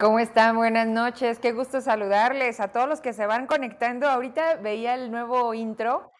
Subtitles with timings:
[0.00, 0.56] ¿Cómo están?
[0.56, 1.38] Buenas noches.
[1.38, 4.08] Qué gusto saludarles a todos los que se van conectando.
[4.08, 6.10] Ahorita veía el nuevo intro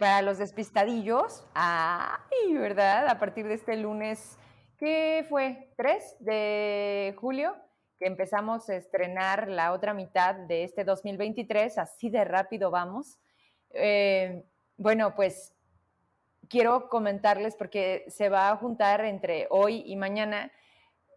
[0.00, 1.46] para los despistadillos.
[1.54, 3.06] Ay, ¿verdad?
[3.06, 4.36] A partir de este lunes,
[4.76, 5.72] ¿qué fue?
[5.76, 7.54] ¿3 de julio?
[8.00, 11.78] Que empezamos a estrenar la otra mitad de este 2023.
[11.78, 13.20] Así de rápido vamos.
[13.70, 14.42] Eh,
[14.76, 15.54] bueno, pues
[16.48, 20.50] quiero comentarles porque se va a juntar entre hoy y mañana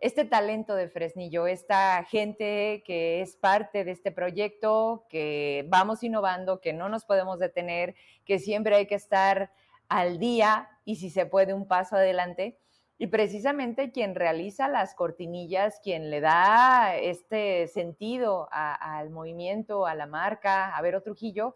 [0.02, 6.60] este talento de Fresnillo, esta gente que es parte de este proyecto, que vamos innovando,
[6.60, 7.94] que no nos podemos detener,
[8.26, 9.54] que siempre hay que estar
[9.90, 12.58] al día y si se puede un paso adelante.
[12.98, 20.08] Y precisamente quien realiza las cortinillas, quien le da este sentido al movimiento, a la
[20.08, 21.54] marca, a Vero Trujillo,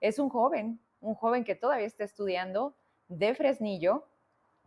[0.00, 2.76] es un joven, un joven que todavía está estudiando
[3.08, 4.06] de Fresnillo,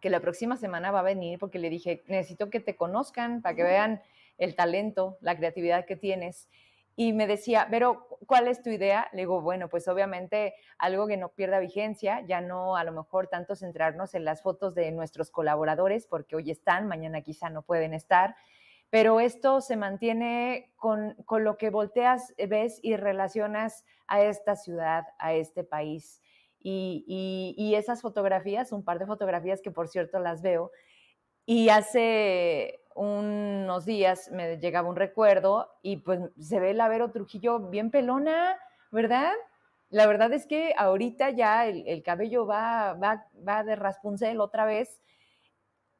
[0.01, 3.55] que la próxima semana va a venir porque le dije, necesito que te conozcan para
[3.55, 4.01] que vean
[4.37, 6.49] el talento, la creatividad que tienes.
[6.95, 9.07] Y me decía, pero ¿cuál es tu idea?
[9.13, 13.27] Le digo, bueno, pues obviamente algo que no pierda vigencia, ya no a lo mejor
[13.27, 17.93] tanto centrarnos en las fotos de nuestros colaboradores, porque hoy están, mañana quizá no pueden
[17.93, 18.35] estar,
[18.89, 25.05] pero esto se mantiene con, con lo que volteas, ves y relacionas a esta ciudad,
[25.17, 26.21] a este país.
[26.63, 30.71] Y, esas fotografías, un par de fotografías que por cierto las veo,
[31.45, 37.59] y hace unos días me llegaba un recuerdo y pues se ve la Vero Trujillo
[37.59, 38.57] bien pelona,
[38.91, 39.31] ¿verdad?
[39.89, 45.01] La verdad es que ahorita ya el, cabello va, va, va de Raspuncel otra vez.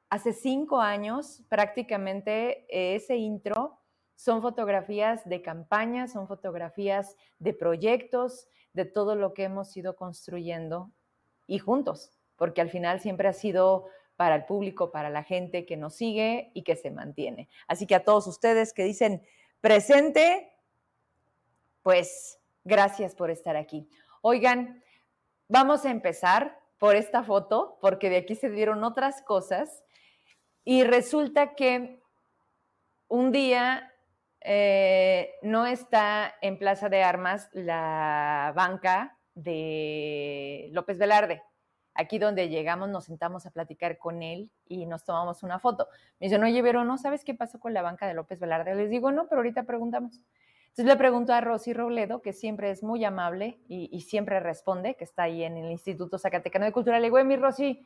[0.09, 3.81] Hace cinco años prácticamente ese intro
[4.21, 10.91] son fotografías de campañas, son fotografías de proyectos, de todo lo que hemos ido construyendo
[11.47, 15.77] y juntos, porque al final siempre ha sido para el público, para la gente que
[15.77, 17.49] nos sigue y que se mantiene.
[17.67, 19.23] Así que a todos ustedes que dicen
[19.61, 20.51] presente,
[21.81, 23.89] pues gracias por estar aquí.
[24.21, 24.83] Oigan,
[25.47, 29.83] vamos a empezar por esta foto, porque de aquí se dieron otras cosas
[30.63, 32.01] y resulta que
[33.07, 33.90] un día
[34.41, 41.43] eh, no está en Plaza de Armas la banca de López Velarde.
[41.93, 45.87] Aquí donde llegamos nos sentamos a platicar con él y nos tomamos una foto.
[46.19, 48.75] Me dice, oye, pero ¿no sabes qué pasó con la banca de López Velarde?
[48.75, 50.21] Les digo, no, pero ahorita preguntamos.
[50.71, 55.03] Entonces le pregunto a Rosy Robledo, que siempre es muy amable y, siempre responde, que
[55.03, 56.97] está ahí en el Instituto Zacatecano de Cultura.
[56.97, 57.85] Le digo, mi Rosy,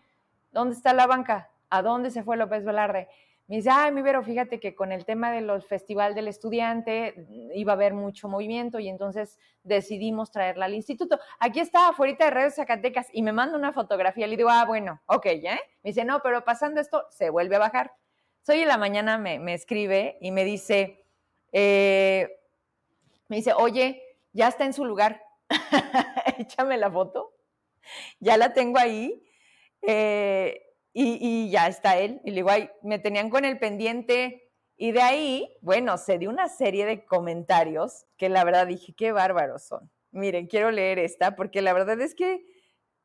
[0.51, 1.49] ¿dónde está la banca?
[1.71, 3.07] ¿A dónde se fue López Velarde?
[3.47, 7.51] Me dice, ay, mi Vero, fíjate que con el tema del Festival del Estudiante mm,
[7.53, 11.19] iba a haber mucho movimiento y entonces decidimos traerla al instituto.
[11.39, 14.25] Aquí está, afuera de redes Zacatecas, y me manda una fotografía.
[14.25, 15.59] Le digo, ah, bueno, ok, ¿ya?
[15.83, 17.93] Me dice, no, pero pasando esto, se vuelve a bajar.
[18.41, 21.05] Soy en la mañana me, me escribe y me dice,
[21.51, 22.27] eh,
[23.27, 24.01] me dice, oye,
[24.33, 25.21] ya está en su lugar.
[26.37, 27.33] Échame la foto.
[28.19, 29.23] Ya la tengo ahí.
[29.81, 30.64] Eh,
[30.97, 32.21] y, ya está él.
[32.23, 34.49] Y le digo, ay, me tenían con el pendiente.
[34.77, 39.11] Y de ahí, bueno, se dio una serie de comentarios que la verdad dije, qué
[39.11, 39.91] bárbaros son.
[40.11, 42.45] Miren, quiero leer esta porque la verdad es que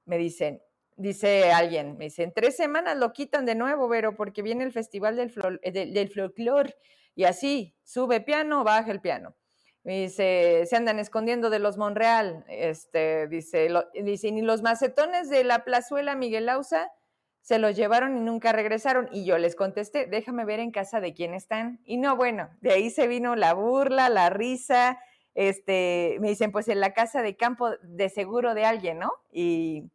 [0.05, 0.63] me dicen,
[0.97, 5.17] dice alguien, me dicen, tres semanas lo quitan de nuevo, pero porque viene el festival
[5.17, 6.77] del, eh, del, folclore
[7.17, 9.37] y así, sube piano, baja el piano.
[9.83, 15.43] Me dice, se andan escondiendo de los Monreal, este, dice, dice, ni los macetones de
[15.43, 16.93] la plazuela Miguel Ausa
[17.41, 19.09] se los llevaron y nunca regresaron.
[19.13, 21.81] Y yo les contesté, déjame ver en casa de quién están.
[21.85, 24.99] Y no, bueno, de ahí se vino la burla, la risa.
[25.35, 29.13] Este, me dicen, pues en la casa de campo de seguro de alguien, ¿no?
[29.33, 29.91] Y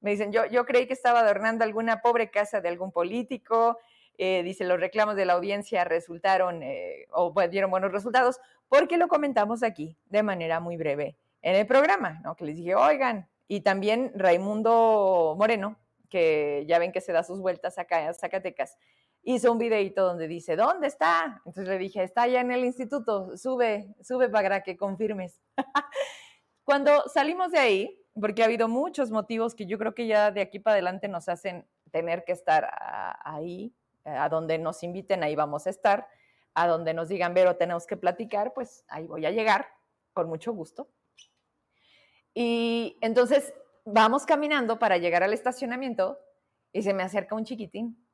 [0.00, 3.78] me dicen, yo, yo creí que estaba adornando alguna pobre casa de algún político.
[4.18, 9.08] Eh, dice, los reclamos de la audiencia resultaron eh, o dieron buenos resultados porque lo
[9.08, 12.34] comentamos aquí de manera muy breve en el programa, ¿no?
[12.34, 17.40] Que les dije, oigan, y también Raimundo Moreno, que ya ven que se da sus
[17.40, 18.76] vueltas acá en Zacatecas,
[19.22, 21.42] hizo un videito donde dice, ¿dónde está?
[21.44, 25.40] Entonces le dije, está allá en el instituto, sube, sube para que confirmes.
[26.64, 30.40] Cuando salimos de ahí, porque ha habido muchos motivos que yo creo que ya de
[30.40, 32.70] aquí para adelante nos hacen tener que estar
[33.24, 33.74] ahí,
[34.04, 36.08] a donde nos inviten, ahí vamos a estar,
[36.54, 39.68] a donde nos digan, Vero, tenemos que platicar, pues ahí voy a llegar,
[40.12, 40.88] con mucho gusto.
[42.32, 43.52] Y entonces
[43.86, 46.18] vamos caminando para llegar al estacionamiento
[46.72, 48.04] y se me acerca un chiquitín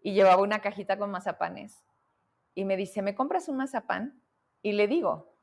[0.00, 1.84] y llevaba una cajita con mazapanes
[2.54, 4.22] y me dice, ¿me compras un mazapán?
[4.62, 5.36] Y le digo,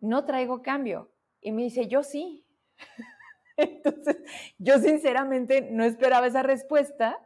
[0.00, 1.12] no traigo cambio.
[1.40, 2.46] Y me dice, yo sí.
[3.56, 4.16] Entonces,
[4.56, 7.20] yo sinceramente no esperaba esa respuesta.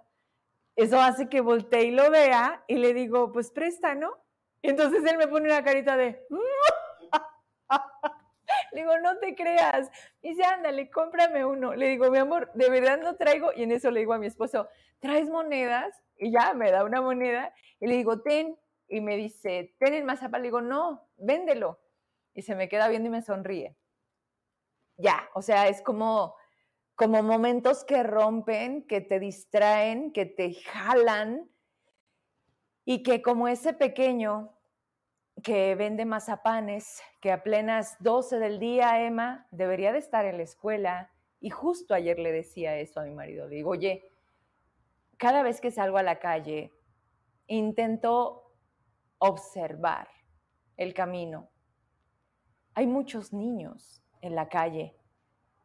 [0.75, 4.11] Eso hace que voltee y lo vea y le digo, pues presta, ¿no?
[4.63, 6.27] Entonces él me pone una carita de...
[8.73, 9.91] Le digo, no te creas.
[10.23, 11.75] Y dice, ándale, cómprame uno.
[11.75, 13.53] Le digo, mi amor, de verdad no traigo.
[13.55, 16.03] Y en eso le digo a mi esposo, ¿traes monedas?
[16.17, 17.55] Y ya me da una moneda.
[17.81, 18.59] Y le digo, ten.
[18.89, 20.43] Y me dice, ten el mazapán.
[20.43, 21.81] Le digo, no, véndelo.
[22.35, 23.77] Y se me queda viendo y me sonríe.
[24.97, 26.37] Ya, o sea, es como,
[26.95, 31.49] como momentos que rompen, que te distraen, que te jalan.
[32.85, 34.53] Y que como ese pequeño
[35.43, 40.43] que vende mazapanes, que a plenas 12 del día, Emma, debería de estar en la
[40.43, 41.11] escuela.
[41.41, 43.49] Y justo ayer le decía eso a mi marido.
[43.49, 44.13] Le digo, oye,
[45.17, 46.73] cada vez que salgo a la calle,
[47.47, 48.53] intento
[49.19, 50.09] observar
[50.77, 51.49] el camino.
[52.75, 54.97] Hay muchos niños en la calle,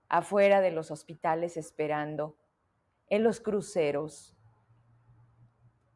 [0.10, 2.38] afuera de los hospitales esperando,
[3.10, 4.38] en los cruceros,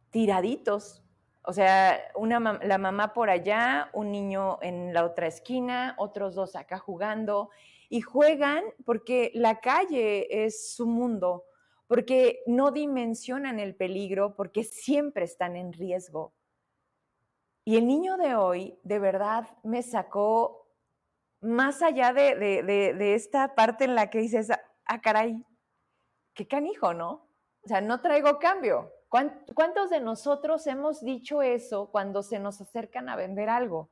[0.09, 1.03] tiraditos
[1.43, 6.55] o sea, una, la mamá por allá, un niño en la otra esquina, otros dos
[6.55, 7.49] acá jugando
[7.89, 11.45] y juegan porque la calle es su mundo,
[11.87, 16.33] porque no dimensionan el peligro, porque siempre están en riesgo.
[17.65, 20.67] Y el niño de hoy de verdad me sacó
[21.41, 24.49] más allá de, de esta parte en la que dices,
[24.85, 25.43] ah, caray,
[26.33, 27.27] qué canijo, ¿no?
[27.63, 33.09] O sea, no traigo cambio, ¿Cuántos de nosotros hemos dicho eso cuando se nos acercan
[33.09, 33.89] a vender algo?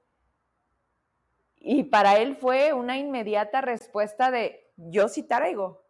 [1.58, 5.84] Y para él fue una inmediata respuesta de, yo sí traigo.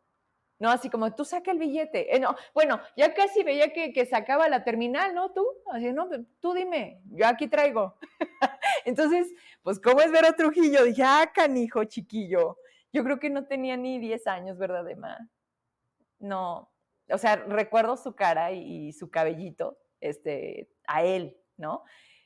[0.58, 2.16] No, así como tú saca el billete.
[2.16, 5.32] Eh, no, bueno, ya casi veía que, que, sacaba la terminal, ¿no?
[5.32, 6.10] Tú, así, no,
[6.40, 7.96] tú dime, yo aquí traigo.
[8.86, 10.84] Entonces, pues, ¿cómo es ver a Trujillo?
[10.86, 12.58] Dije, ah, canijo, chiquillo.
[12.92, 15.30] Yo creo que no tenía ni 10 años, ¿verdad, Emma?
[16.18, 16.69] No,
[17.12, 21.84] o sea, recuerdo su cara y, su cabellito, este, a él, ¿no?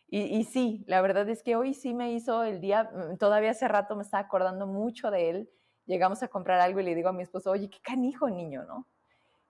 [0.07, 3.67] Y, sí, la verdad es que hoy sí me hizo el día, mm, todavía hace
[3.67, 5.49] rato me estaba acordando mucho de él.
[5.87, 8.87] Llegamos a comprar algo y le digo a mi esposo, oye, qué canijo niño, ¿no?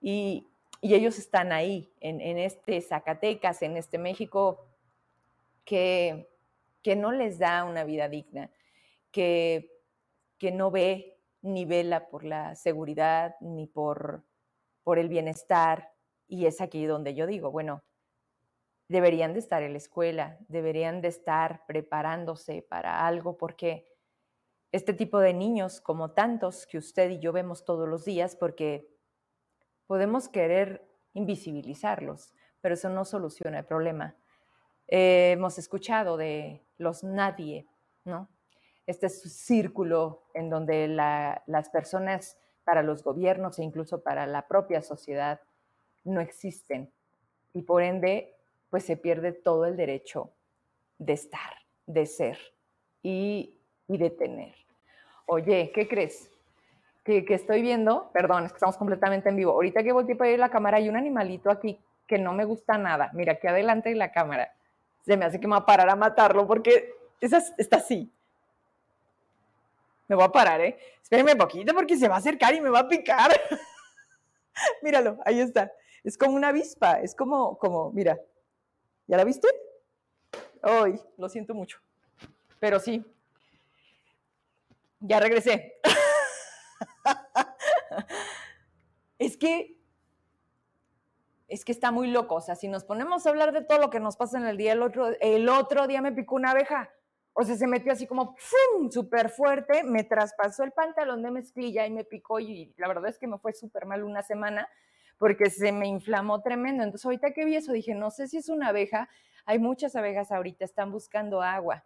[0.00, 0.48] Y,
[0.80, 4.66] ellos están ahí, en, este Zacatecas, en este México,
[5.64, 6.30] que,
[6.82, 8.50] que no les da una vida digna,
[9.10, 9.70] que,
[10.38, 14.24] que no ve ni vela por la seguridad, ni por
[14.84, 15.92] por el bienestar.
[16.28, 17.82] Y es aquí donde yo digo, bueno,
[18.88, 23.86] deberían de estar en la escuela, deberían de estar preparándose para algo, porque
[24.72, 28.88] este tipo de niños, como tantos que usted y yo vemos todos los días, porque
[29.86, 34.16] podemos querer invisibilizarlos, pero eso no soluciona el problema.
[34.86, 37.66] hemos escuchado de los nadie,
[38.04, 38.28] ¿no?
[38.86, 45.40] Este círculo en donde las personas para los gobiernos e incluso para la propia sociedad
[46.04, 46.90] no existen.
[47.52, 48.34] Y por ende,
[48.70, 50.30] pues se pierde todo el derecho
[50.98, 51.54] de estar,
[51.86, 52.38] de ser
[53.02, 53.56] y,
[53.86, 54.54] de tener.
[55.26, 56.30] Oye, ¿qué crees?
[57.04, 59.52] Que, estoy viendo, perdón, estamos completamente en vivo.
[59.52, 62.78] Ahorita que volteé para ir la cámara, hay un animalito aquí que no me gusta
[62.78, 63.10] nada.
[63.12, 64.52] Mira, aquí adelante de la cámara.
[65.04, 68.10] Se me hace que me va a parar a matarlo porque está así.
[70.06, 70.78] Me voy a parar, ¿eh?
[71.02, 73.30] Espérenme poquito porque se va a acercar y me va a picar.
[74.82, 75.72] Míralo, ahí está.
[76.02, 78.18] Es como una avispa, es como, como, mira.
[79.06, 79.48] ¿Ya la viste?
[80.62, 81.78] Ay, lo siento mucho.
[82.60, 83.04] Pero sí.
[85.00, 85.74] Ya regresé.
[89.18, 89.76] es que
[91.48, 92.36] es que está muy loco.
[92.36, 94.56] O sea, si nos ponemos a hablar de todo lo que nos pasa en el
[94.56, 96.90] día, el otro, el otro día me picó una abeja.
[97.34, 98.90] O sea, se metió así como ¡fum!
[98.90, 103.18] súper fuerte, me traspasó el pantalón de mezclilla y me picó y la verdad es
[103.18, 104.68] que me fue súper mal una semana
[105.18, 106.84] porque se me inflamó tremendo.
[106.84, 109.08] Entonces ahorita que vi eso dije, no sé si es una abeja,
[109.46, 111.84] hay muchas abejas ahorita, están buscando agua.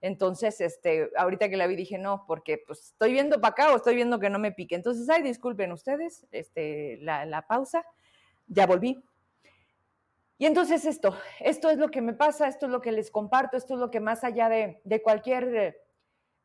[0.00, 3.76] Entonces, este, ahorita que la vi dije, no, porque pues estoy viendo para acá o
[3.76, 4.74] estoy viendo que no me pique.
[4.74, 7.84] Entonces, ay, disculpen ustedes, este, la, la pausa,
[8.46, 9.02] ya volví.
[10.38, 13.56] Y entonces esto, esto es lo que me pasa, esto es lo que les comparto,
[13.56, 15.80] esto es lo que más allá de, cualquier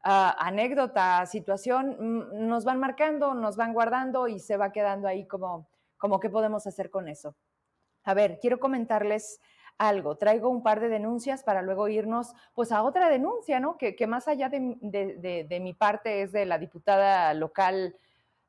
[0.04, 5.28] ah, anécdota, situación, mm, nos van marcando, nos van guardando y se va quedando ahí
[5.28, 5.68] como,
[5.98, 7.36] como qué podemos hacer con eso.
[8.04, 9.40] A ver, quiero comentarles
[9.78, 10.16] algo.
[10.16, 13.78] Traigo un par de denuncias para luego irnos pues a otra denuncia, ¿no?
[13.78, 17.96] Que, más allá de, mi parte es de la diputada local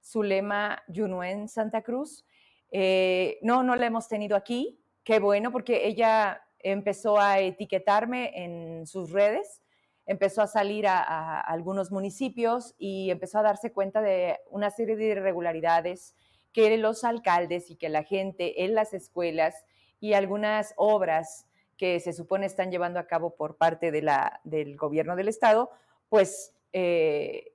[0.02, 2.24] Zulema Yunuen Santa Cruz.
[2.70, 8.86] Eh, no, no la hemos tenido aquí, qué bueno, porque ella empezó a etiquetarme en
[8.86, 9.60] sus redes,
[10.06, 15.06] empezó a salir a, algunos municipios y empezó a darse cuenta de una serie de
[15.06, 16.14] irregularidades
[16.52, 19.64] que los alcaldes y que la gente en las escuelas
[20.00, 25.28] y algunas obras que se supone están llevando a cabo por parte del gobierno del
[25.28, 25.70] estado,
[26.08, 27.54] pues eh,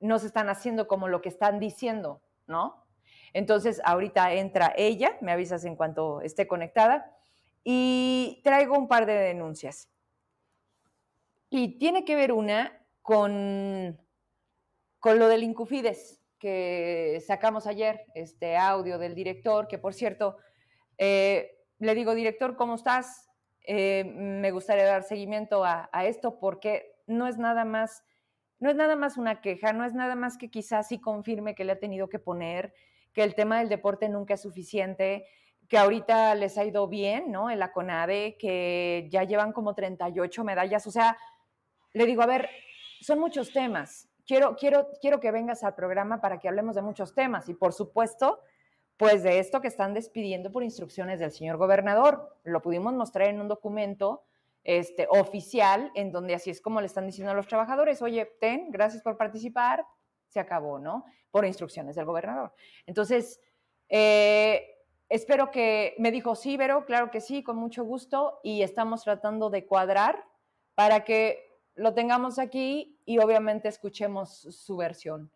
[0.00, 2.83] no se están haciendo como lo que están diciendo, ¿no?
[3.34, 7.12] Entonces, ahorita entra ella, me avisas en cuanto esté conectada,
[7.64, 9.90] y traigo un par de denuncias.
[11.50, 14.00] Y tiene que ver una con,
[14.98, 20.36] con lo del Incufides que sacamos ayer, este audio del director, que por cierto,
[20.98, 23.28] eh, le digo, director, ¿cómo estás?
[23.66, 28.04] Eh, me gustaría dar seguimiento a, a, esto porque no es nada más,
[28.58, 31.64] no es nada más una queja, no es nada más que quizás sí confirme que
[31.64, 32.74] le ha tenido que poner,
[33.14, 35.26] que el tema del deporte nunca es suficiente,
[35.68, 37.50] que ahorita les ha ido bien, ¿no?
[37.50, 40.86] En la CONADE, que ya llevan como 38 medallas.
[40.86, 41.16] O sea,
[41.92, 42.50] le digo, a ver,
[43.00, 44.08] son muchos temas.
[44.26, 47.48] Quiero, quiero, quiero que vengas al programa para que hablemos de muchos temas.
[47.48, 48.40] Y por supuesto,
[48.96, 52.36] pues de esto que están despidiendo por instrucciones del señor gobernador.
[52.44, 54.22] Lo pudimos mostrar en un documento
[54.62, 58.70] este, oficial en donde así es como le están diciendo a los trabajadores, oye, ten,
[58.70, 59.84] gracias por participar,
[60.34, 61.04] se acabó, ¿no?
[61.30, 62.52] Por instrucciones del gobernador.
[62.86, 63.40] Entonces,
[63.88, 69.04] eh, espero que, me dijo, sí, Vero, claro que sí, con mucho gusto, y estamos
[69.04, 70.24] tratando de cuadrar
[70.74, 75.30] para que lo tengamos aquí y obviamente escuchemos su versión.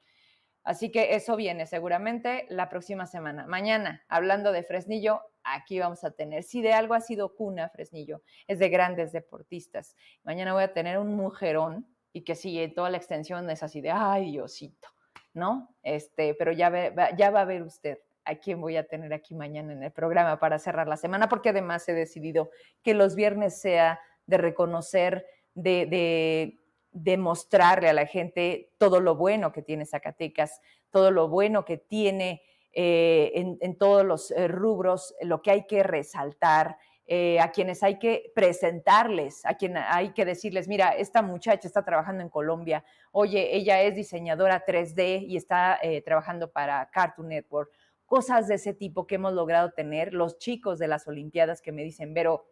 [0.65, 3.47] Así que eso viene seguramente la próxima semana.
[3.47, 8.21] Mañana, hablando de Fresnillo, aquí vamos a tener, si de algo ha sido cuna Fresnillo,
[8.49, 9.97] es de grandes deportistas.
[10.25, 13.91] Mañana voy a tener un mujerón y que sigue toda la extensión es así de,
[13.91, 14.89] ay, Diosito,
[15.35, 15.75] ¿no?
[15.83, 16.71] Este, pero ya,
[17.17, 17.99] ya va a ver usted
[18.29, 21.49] a quién voy a tener aquí mañana en el programa para cerrar la semana, porque
[21.49, 22.51] además he decidido
[22.83, 26.55] que los viernes sea de reconocer, de,
[26.93, 30.61] de, mostrarle a la gente todo lo bueno que tiene Zacatecas,
[30.91, 35.83] todo lo bueno que tiene eh, en, todos los eh, rubros, lo que hay que
[35.83, 36.77] resaltar,
[37.09, 41.85] eh, a quienes hay que presentarles, a quien hay que decirles, mira, esta muchacha está
[41.85, 47.73] trabajando en Colombia, oye, ella es diseñadora 3D y está trabajando para Cartoon Network
[48.09, 51.85] cosas de ese tipo que hemos logrado tener, los chicos de las Olimpiadas que me
[51.85, 52.47] dicen, pero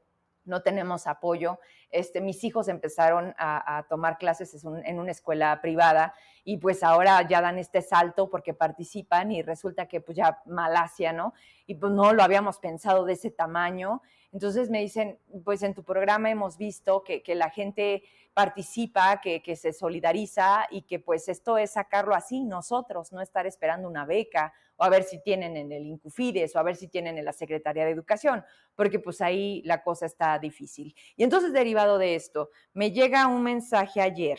[0.47, 1.59] no tenemos apoyo.
[1.91, 7.41] Este, mis hijos empezaron a, tomar clases en una escuela privada y pues ahora ya
[7.41, 11.35] dan este salto porque participan y resulta que pues ya Malasia, ¿no?
[11.67, 14.03] Y pues no lo habíamos pensado de ese tamaño.
[14.33, 18.03] Entonces me dicen, pues en tu programa hemos visto que, que la gente
[18.37, 23.47] participa, que, que, se solidariza y que pues esto es sacarlo así nosotros, no estar
[23.47, 26.87] esperando una beca o a ver si tienen en el Incufides o a ver si
[26.87, 30.95] tienen en la Secretaría de Educación, porque pues ahí la cosa está difícil.
[31.17, 34.39] Y entonces derivado de esto, me llega un mensaje ayer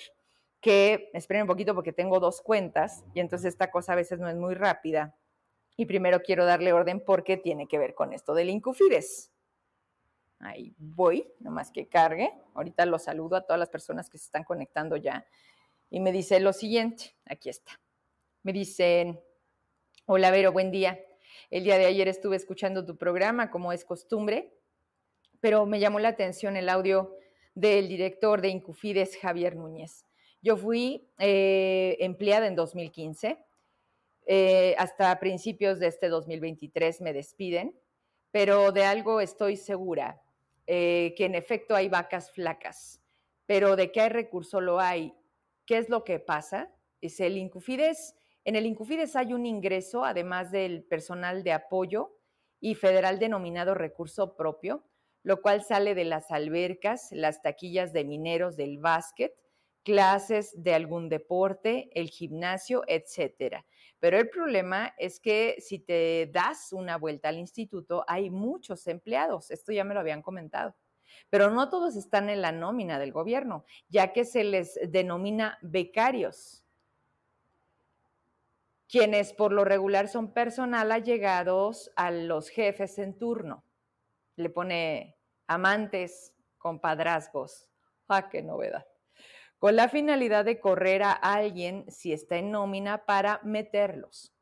[0.62, 4.30] que, esperen un poquito porque tengo dos cuentas y entonces esta cosa a veces no
[4.30, 5.18] es muy rápida.
[5.75, 9.32] Y primero quiero darle orden porque tiene que ver con esto del Incufides.
[10.39, 12.32] Ahí voy, nomás que cargue.
[12.53, 15.25] Ahorita los saludo a todas las personas que se están conectando ya.
[15.89, 17.79] Y me dice lo siguiente, aquí está.
[18.44, 19.20] Me dicen,
[20.06, 21.00] hola Vero, buen día.
[21.50, 24.53] El día de ayer estuve escuchando tu programa, como es costumbre,
[25.39, 27.15] pero me llamó la atención el audio
[27.56, 30.06] del director de Incufides, Javier Núñez.
[30.41, 33.44] Yo fui eh, empleada en 2015.
[34.29, 37.79] Eh, hasta principios de este 2023 me despiden,
[38.32, 40.22] pero de algo estoy segura.
[40.70, 43.02] Eh, que en efecto hay vacas flacas,
[43.46, 45.14] pero de qué recurso lo hay.
[45.66, 46.74] ¿Qué es lo que pasa?
[47.00, 52.18] Es el Incufides, en el Incufides hay un ingreso, además del personal de apoyo
[52.60, 54.84] y federal denominado recurso propio,
[55.24, 59.34] lo cual sale de las albercas, las taquillas de mineros del básquet,
[59.84, 63.66] clases de algún deporte, el gimnasio, etcétera.
[64.00, 69.50] Pero el problema es que si te das una vuelta al instituto, hay muchos empleados,
[69.50, 70.75] esto ya me lo habían comentado,
[71.30, 76.63] pero no todos están en la nómina del gobierno, ya que se les denomina becarios,
[78.88, 83.63] quienes por lo regular son personal allegados a los jefes en turno.
[84.36, 87.70] Le pone amantes, compadrazgos.
[88.08, 88.86] ¡Ah, qué novedad!
[89.60, 94.34] Con la finalidad de correr a alguien si está en nómina para meterlos.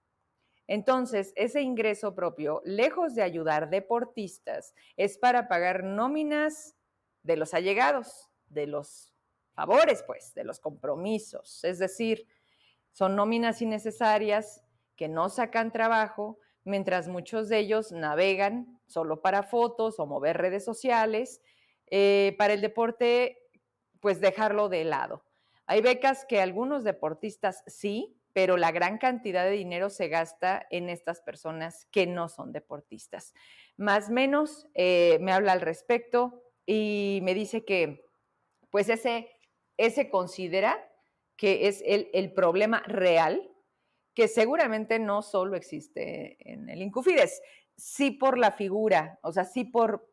[0.67, 6.75] Entonces, ese ingreso propio, lejos de ayudar deportistas, es para pagar nóminas
[7.23, 9.13] de los allegados, de los
[9.53, 11.63] favores, pues, de los compromisos.
[11.63, 12.27] Es decir,
[12.91, 14.63] son nóminas innecesarias
[14.95, 20.65] que no sacan trabajo, mientras muchos de ellos navegan solo para fotos o mover redes
[20.65, 21.41] sociales.
[21.87, 23.44] Eh, para el deporte
[24.05, 25.25] pues dejarlo de lado.
[25.65, 30.89] Hay becas que algunos deportistas sí, pero la gran cantidad de dinero se gasta en
[30.89, 33.33] estas personas que no son deportistas.
[33.77, 38.05] Más o menos, eh, me habla al respecto y me dice que,
[38.69, 39.27] pues ese,
[39.75, 40.87] ese considera
[41.35, 43.51] que es el, el problema real,
[44.13, 47.41] que seguramente no solo existe en el Incufides,
[47.75, 50.07] sí por la figura, o sea, sí por,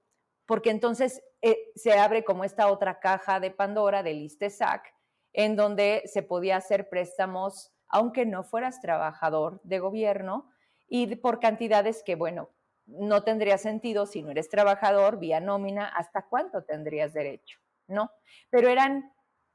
[0.46, 4.94] porque entonces eh, se abre como esta otra caja de Pandora del ISTESAC,
[5.32, 10.50] en donde se podía hacer préstamos, aunque no fueras trabajador de gobierno,
[10.88, 12.50] y por cantidades que, bueno,
[12.87, 17.58] no tendría sentido si no eres trabajador vía nómina, ¿hasta cuánto tendrías derecho?
[17.87, 18.11] ¿No?
[18.50, 19.12] Pero eran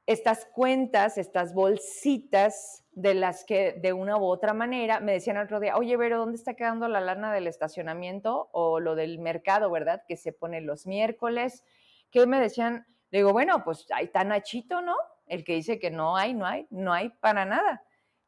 [0.08, 5.60] estas cuentas, estas bolsitas de las que de una u otra manera me decían otro
[5.60, 10.04] día, oye, pero ¿dónde está quedando la lana del estacionamiento o lo del mercado, verdad?
[10.08, 11.66] Que se pone los miércoles.
[12.10, 14.96] Que me decían, digo, bueno, pues ahí está Nachito, ¿no?
[15.26, 17.84] El que dice que no hay, no hay, no hay para nada.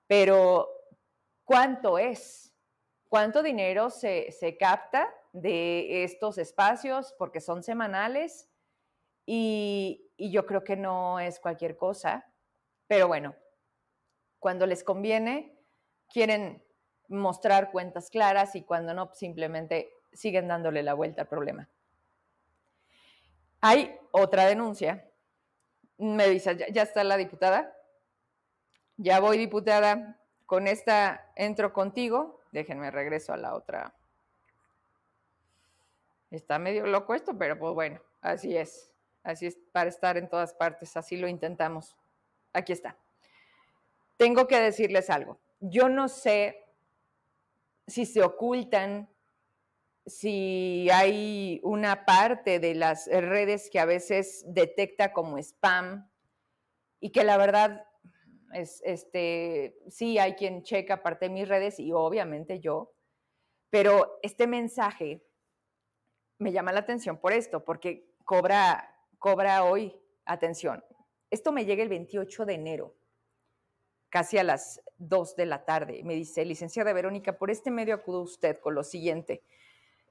[0.06, 0.68] Pero,
[1.46, 2.54] ¿cuánto es?
[3.08, 7.16] ¿Cuánto dinero se, se capta de estos espacios?
[7.18, 8.50] Porque son semanales
[9.26, 12.28] y, y yo creo que no es cualquier cosa,
[12.88, 13.36] pero bueno,
[14.38, 15.58] cuando les conviene,
[16.10, 16.62] quieren
[17.08, 21.70] mostrar cuentas claras y cuando no, simplemente siguen dándole la vuelta al problema.
[23.62, 25.10] Hay otra denuncia.
[25.98, 27.74] Me dice, ya, ya está la diputada.
[28.98, 30.20] Ya voy, diputada.
[30.46, 32.42] Con esta entro contigo.
[32.52, 33.94] Déjenme regreso a la otra.
[36.32, 38.90] Está medio loco esto, pero pues bueno, así es.
[39.30, 41.96] Así es, para estar en todas partes, así lo intentamos.
[42.52, 42.98] Aquí está.
[44.18, 45.40] Tengo que decirles algo.
[45.60, 46.66] Yo no sé
[47.86, 49.08] si se ocultan,
[50.08, 56.10] si hay una parte de las redes que a veces detecta como spam
[57.00, 57.86] y que la verdad
[58.54, 62.96] es, este, sí hay quien checa parte de mis redes y obviamente yo,
[63.70, 65.24] pero este mensaje
[66.40, 69.94] me llama la atención por esto, porque cobra cobra hoy,
[70.26, 70.84] atención,
[71.30, 72.96] esto me llega el 28 de enero,
[74.10, 76.02] casi a las 2 de la tarde.
[76.04, 79.44] Me dice, licenciada Verónica, por este medio acudo usted con lo siguiente.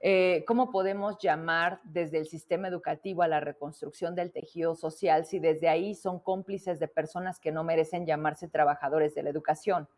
[0.00, 5.40] Eh, ¿Cómo podemos llamar desde el sistema educativo a la reconstrucción del tejido social si
[5.40, 9.88] desde ahí son cómplices de personas que no merecen llamarse trabajadores de la educación?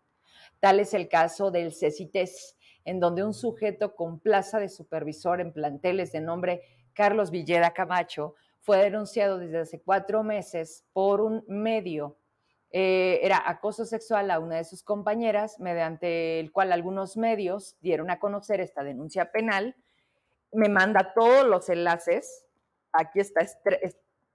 [0.59, 5.53] Tal es el caso del CECITES, en donde un sujeto con plaza de supervisor en
[5.53, 6.63] planteles de nombre
[6.95, 12.19] Carlos Villeda Camacho fue denunciado desde hace cuatro meses por un medio.
[12.73, 18.11] Eh, era acoso sexual a una de sus compañeras, mediante el cual algunos medios dieron
[18.11, 19.77] a conocer esta denuncia penal.
[20.53, 22.47] Me manda todos los enlaces.
[22.93, 23.57] Aquí está, es,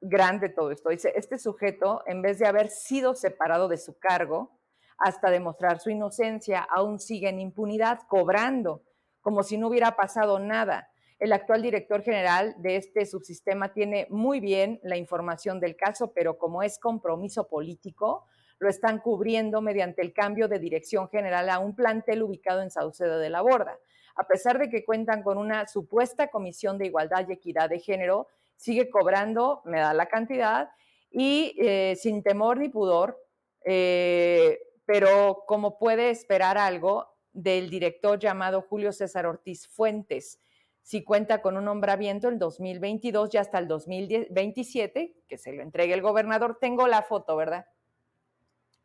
[0.01, 0.89] grande todo esto.
[0.89, 4.59] Dice, este sujeto, en vez de haber sido separado de su cargo
[4.97, 8.83] hasta demostrar su inocencia, aún sigue en impunidad, cobrando,
[9.21, 10.89] como si no hubiera pasado nada.
[11.17, 16.37] El actual director general de este subsistema tiene muy bien la información del caso, pero
[16.37, 18.25] como es compromiso político,
[18.59, 23.19] lo están cubriendo mediante el cambio de dirección general a un plantel ubicado en Saucedo
[23.19, 23.77] de la Borda.
[24.15, 28.27] A pesar de que cuentan con una supuesta comisión de igualdad y equidad de género,
[28.55, 30.69] sigue cobrando, me da la cantidad,
[31.11, 33.17] y eh, sin temor ni pudor,
[33.63, 40.39] eh, pero como puede esperar algo del director llamado Julio César Ortiz Fuentes,
[40.85, 45.95] si cuenta con un nombramiento el 2022 y hasta el 2027, que se lo entregue
[45.95, 46.59] el gobernador.
[46.61, 47.65] Tengo la foto, ¿verdad?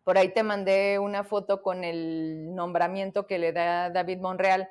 [0.03, 4.71] Por ahí te mandé una foto con el nombramiento que le da David Monreal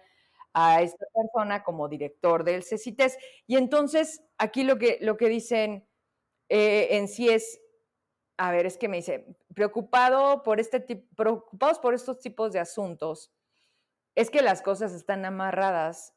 [0.54, 3.20] a esta persona como director del CECITES.
[3.46, 5.88] Y entonces, aquí lo que, lo que dicen
[6.50, 7.62] eh, en sí es,
[8.38, 10.80] a ver, es que me dice, preocupado por este
[11.15, 13.32] preocupados por estos tipos de asuntos,
[14.15, 16.15] es que las cosas están amarradas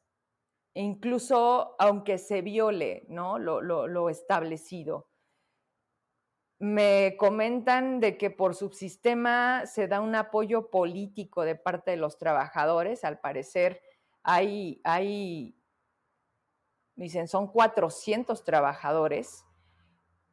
[0.73, 3.37] incluso aunque se viole ¿no?
[3.39, 5.09] lo, establecido.
[6.59, 12.17] Me comentan de que por subsistema se da un apoyo político de parte de los
[12.17, 13.03] trabajadores.
[13.03, 13.81] Al parecer
[14.23, 15.57] hay, hay
[16.95, 19.45] dicen, son 400 trabajadores.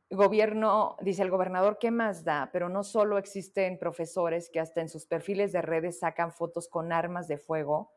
[0.09, 2.50] Gobierno, dice el gobernador, ¿qué más da?
[2.53, 6.92] Pero no solo existen profesores que hasta en sus perfiles de redes sacan fotos con
[6.92, 7.92] armas de fuego,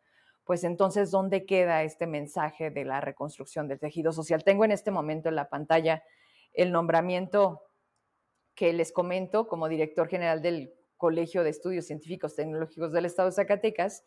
[0.46, 4.44] pues entonces, ¿dónde queda este mensaje de la reconstrucción del tejido social?
[4.44, 6.04] Tengo en este momento en la pantalla
[6.54, 7.62] el nombramiento
[8.54, 13.36] que les comento como director general del Colegio de Estudios Científicos Tecnológicos del Estado de
[13.36, 14.04] Zacatecas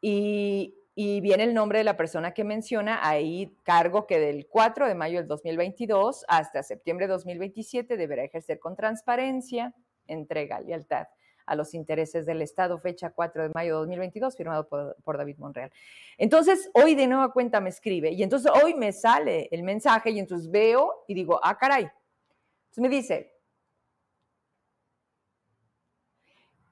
[0.00, 4.94] y, viene el nombre de la persona que menciona, ahí cargo que del 4 de
[4.94, 9.74] mayo del 2022 hasta septiembre de 2027 deberá ejercer con transparencia,
[10.06, 11.06] entrega, lealtad
[11.46, 15.72] a los intereses del Estado, fecha 4 de mayo de 2022, firmado por, David Monreal.
[16.18, 20.18] Entonces, hoy de nueva cuenta me escribe y entonces hoy me sale el mensaje y
[20.18, 21.84] entonces veo y digo, ah, caray.
[21.84, 23.36] Entonces me dice,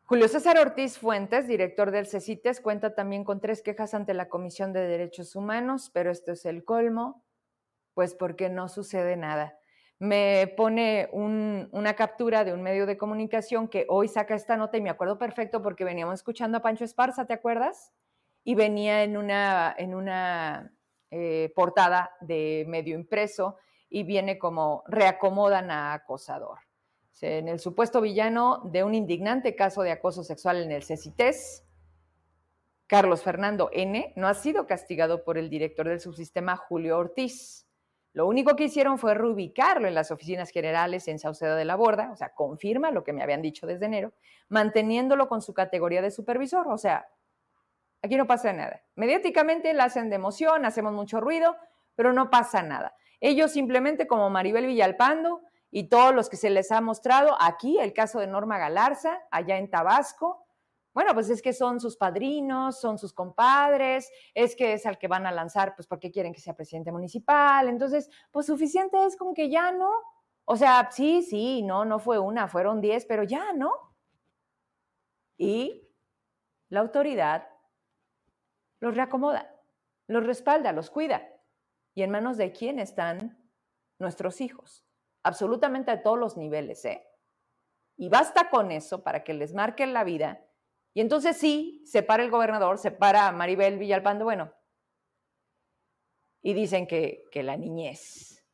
[0.07, 4.75] Julio César Ortiz Fuentes, director del CECITES, cuenta también con tres quejas ante la Comisión
[4.75, 7.25] de Derechos Humanos, pero esto es el colmo,
[7.95, 9.59] pues porque no sucede nada.
[10.05, 14.83] Me pone una captura de un medio de comunicación que hoy saca esta nota y
[14.83, 17.93] me acuerdo perfecto porque veníamos escuchando a Pancho Esparza, ¿te acuerdas?
[18.45, 20.73] Y venía en una, en una
[21.11, 23.57] eh, portada de medio impreso
[23.89, 26.59] y viene como reacomodan a acosador
[27.21, 31.65] en el supuesto villano de un indignante caso de acoso sexual en el CECITES,
[32.87, 37.67] Carlos Fernando N., no ha sido castigado por el director del subsistema Julio Ortiz.
[38.15, 42.13] Lo único que hicieron fue reubicarlo en las oficinas generales en Saucedo de la Borda,
[42.13, 44.15] o sea, confirma lo que me habían dicho desde enero,
[44.49, 47.09] manteniéndolo con su categoría de supervisor, o sea,
[48.03, 48.83] aquí no pasa nada.
[48.95, 51.57] Mediáticamente la hacen de emoción, hacemos mucho ruido,
[51.97, 52.95] pero no pasa nada.
[53.21, 57.93] Ellos simplemente, como Maribel Villalpando, y todos los que se les ha mostrado aquí, el
[57.93, 60.44] caso de Norma Galarza, allá en Tabasco.
[60.95, 65.09] Bueno, pues es que son sus padrinos, son sus compadres, es que es al que
[65.09, 67.69] van a lanzar, pues porque quieren que sea presidente municipal.
[67.69, 69.91] Entonces, pues suficiente es como que ya no.
[70.45, 73.73] O sea, sí, sí, no, no fue una, fueron diez, pero ya no.
[75.37, 75.91] Y
[76.69, 77.49] la autoridad
[78.81, 79.55] los reacomoda,
[80.07, 81.29] los respalda, los cuida.
[81.95, 83.39] ¿Y en manos de quién están
[83.99, 84.85] nuestros hijos?
[85.25, 87.05] absolutamente a todos los niveles, ¿eh?
[87.97, 90.45] Y basta con eso para que les marquen la vida.
[90.95, 94.53] Y entonces sí, se para el gobernador, se para Maribel Villalpando, bueno,
[96.41, 98.45] y dicen que, que la niñez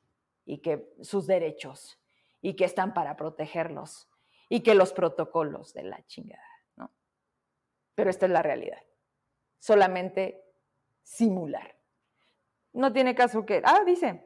[0.46, 2.00] y que sus derechos
[2.40, 4.08] y que están para protegerlos
[4.48, 6.42] y que los protocolos de la chingada,
[6.76, 6.90] ¿no?
[7.94, 8.82] Pero esta es la realidad.
[9.58, 10.42] Solamente
[11.02, 11.76] simular.
[12.72, 14.24] No tiene caso que, ah, dice,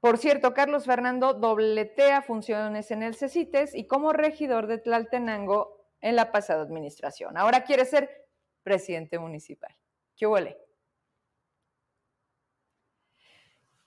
[0.00, 6.16] por cierto, Carlos Fernando dobletea funciones en el CECITES y como regidor de Tlaltenango en
[6.16, 7.36] la pasada administración.
[7.36, 8.28] Ahora quiere ser
[8.62, 9.74] presidente municipal.
[10.16, 10.58] ¿Qué huele?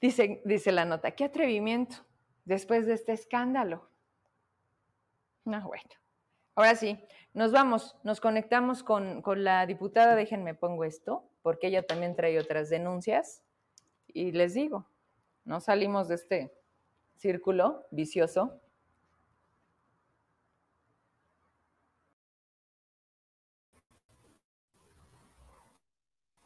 [0.02, 1.98] Dice, dice la nota, qué atrevimiento
[2.46, 3.90] después de este escándalo.
[5.46, 5.90] No, bueno.
[6.56, 7.00] Ahora sí,
[7.34, 12.38] nos vamos, nos conectamos con, con la diputada, déjenme pongo esto, porque ella también trae
[12.38, 13.44] otras denuncias.
[14.08, 14.88] Y les digo,
[15.46, 16.54] no salimos de este
[17.16, 18.62] círculo vicioso.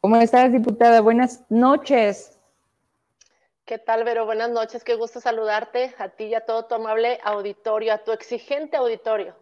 [0.00, 1.00] ¿Cómo estás, diputada?
[1.00, 2.38] Buenas noches.
[3.64, 4.26] ¿Qué tal, Vero?
[4.26, 4.84] Buenas noches.
[4.84, 9.34] Qué gusto saludarte a ti y a todo tu amable auditorio, a tu exigente auditorio.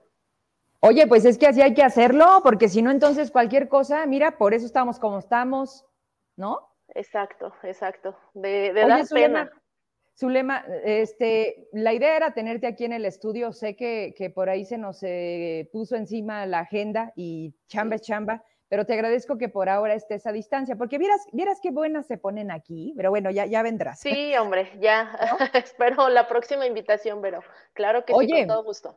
[0.81, 4.39] Oye, pues es que así hay que hacerlo, porque si no, entonces cualquier cosa, mira,
[4.39, 5.85] por eso estamos como estamos,
[6.37, 6.71] ¿no?
[6.95, 8.17] Exacto, exacto.
[8.33, 9.51] De, de dar pena.
[10.19, 13.53] Zulema, este, la idea era tenerte aquí en el estudio.
[13.53, 18.43] Sé que, por ahí se nos eh, puso encima la agenda y chamba es chamba,
[18.69, 22.19] pero te agradezco que por ahora estés a distancia, porque vieras, vieras qué buenas se
[22.19, 24.01] ponen aquí, pero bueno, ya, ya vendrás.
[24.01, 25.17] Sí, hombre, ya.
[25.55, 27.41] Espero la próxima invitación, pero
[27.73, 28.97] claro que sí, con todo gusto.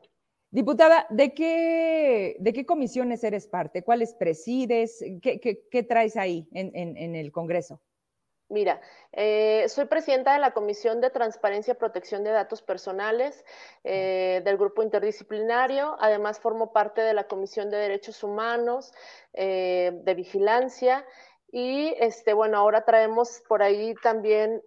[0.52, 3.84] Diputada, ¿de qué, ¿de qué comisiones eres parte?
[3.84, 5.04] ¿Cuáles presides?
[5.22, 7.80] ¿Qué, qué, traes ahí en, en el Congreso?
[8.50, 8.82] Mira,
[9.12, 13.46] eh, soy presidenta de la Comisión de Transparencia y Protección de Datos Personales
[13.84, 15.96] eh, del Grupo Interdisciplinario.
[16.00, 18.92] Además, formo parte de la Comisión de Derechos Humanos,
[19.34, 21.06] eh, de Vigilancia.
[21.52, 24.64] Y este, bueno, ahora traemos por ahí también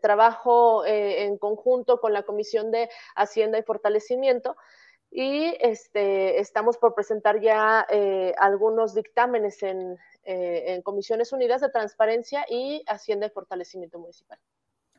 [0.00, 4.56] trabajo en conjunto con la Comisión de Hacienda y Fortalecimiento
[5.12, 7.86] y este, estamos por presentar ya
[8.38, 9.98] algunos dictámenes en,
[10.30, 14.38] eh, en Comisiones Unidas de Transparencia y Hacienda y Fortalecimiento Municipal.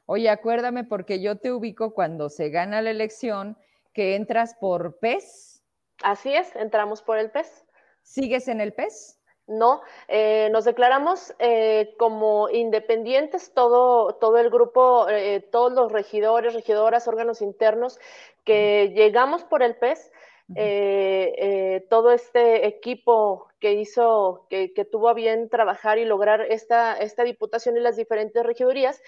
[0.06, 3.58] Oye, acuérdame porque yo te ubico cuando se gana la elección
[3.94, 5.64] que entras por PES.
[6.04, 7.66] Así es, entramos por el PES.
[8.02, 9.20] ¿Sigues en el PES?
[9.48, 15.08] No, eh, nos declaramos eh, como independientes, todo, todo el grupo,
[15.50, 18.00] todos los regidores, regidoras, órganos internos
[18.44, 20.11] que llegamos por el PES,
[20.56, 26.98] eh, eh, todo este equipo que hizo, que, tuvo a bien trabajar y lograr esta,
[26.98, 29.02] esta diputación y las diferentes regidurías,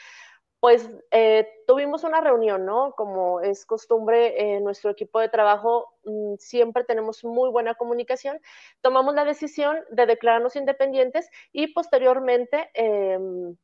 [0.60, 2.94] pues eh, tuvimos una reunión, ¿no?
[2.96, 8.40] Como es costumbre en nuestro equipo de trabajo, mm, siempre tenemos muy buena comunicación.
[8.82, 13.58] Tomamos la decisión de declararnos independientes y posteriormente em,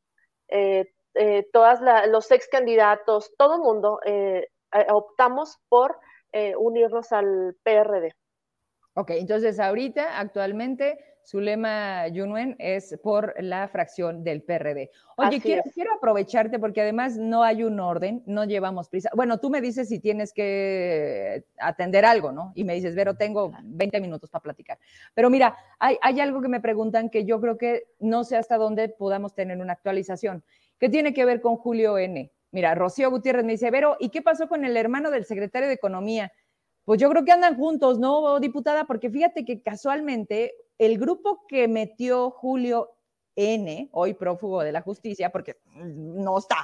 [1.52, 4.00] todos los ex candidatos, todo mundo
[4.88, 5.98] optamos por
[6.58, 8.14] unirnos al PRD.
[8.94, 14.90] Ok, entonces ahorita, actualmente, Zulema Yunuen es por la fracción del PRD.
[15.16, 19.10] Oye, quiero, quiero, aprovecharte porque además no hay un orden, no llevamos prisa.
[19.14, 22.52] Bueno, tú me dices si tienes que atender algo, ¿no?
[22.54, 24.78] Y me dices, Vero, tengo 20 minutos para platicar.
[25.14, 28.56] Pero mira, hay, hay algo que me preguntan que yo creo que no sé hasta
[28.56, 30.42] dónde podamos tener una actualización,
[30.78, 32.32] que tiene que ver con Julio N.
[32.52, 35.74] Mira, Rocío Gutiérrez me dice, Vero, ¿y qué pasó con el hermano del secretario de
[35.74, 36.32] Economía?
[36.84, 38.84] Pues yo creo que andan juntos, ¿no, diputada?
[38.84, 42.96] Porque fíjate que casualmente el grupo que metió Julio
[43.36, 46.56] N, hoy prófugo de la justicia, porque no está.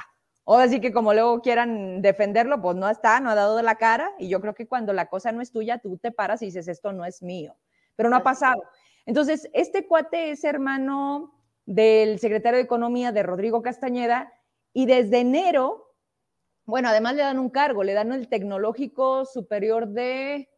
[0.45, 3.77] O así que como luego quieran defenderlo, pues no está, no ha dado de la
[3.77, 4.13] cara.
[4.19, 6.69] Y yo creo que cuando la cosa no es tuya, tú te paras y dices,
[6.69, 7.57] esto no es mío.
[7.95, 8.63] Pero no ha pasado.
[9.07, 14.33] Entonces, este cuate es hermano del secretario de Economía de Rodrigo Castañeda
[14.77, 15.95] y desde enero,
[16.67, 20.51] bueno, además le dan un cargo, le dan el Tecnológico Superior de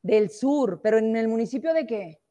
[0.00, 2.22] del Sur, pero en el municipio de qué?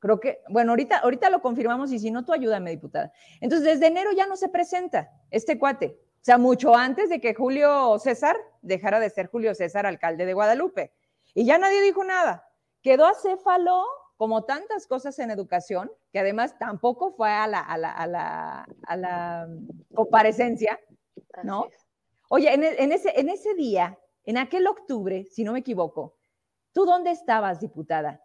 [0.00, 3.12] Creo que, bueno, ahorita, ahorita lo confirmamos y si no, tú ayúdame, diputada.
[3.40, 6.00] Entonces, desde enero ya no se presenta este cuate.
[6.16, 10.34] O sea, mucho antes de que Julio César dejara de ser Julio César, alcalde de
[10.34, 10.92] Guadalupe.
[11.32, 12.44] Y ya nadie dijo nada.
[12.82, 13.84] Quedó acéfalo,
[14.20, 18.66] como tantas cosas en educación, que además tampoco fue a la, a la, a la,
[18.86, 19.48] a la
[19.94, 20.78] comparecencia,
[21.42, 21.70] ¿no?
[22.28, 26.18] Oye, en, en, ese, en ese día, en aquel octubre, si no me equivoco,
[26.74, 28.22] ¿tú dónde estabas, diputada?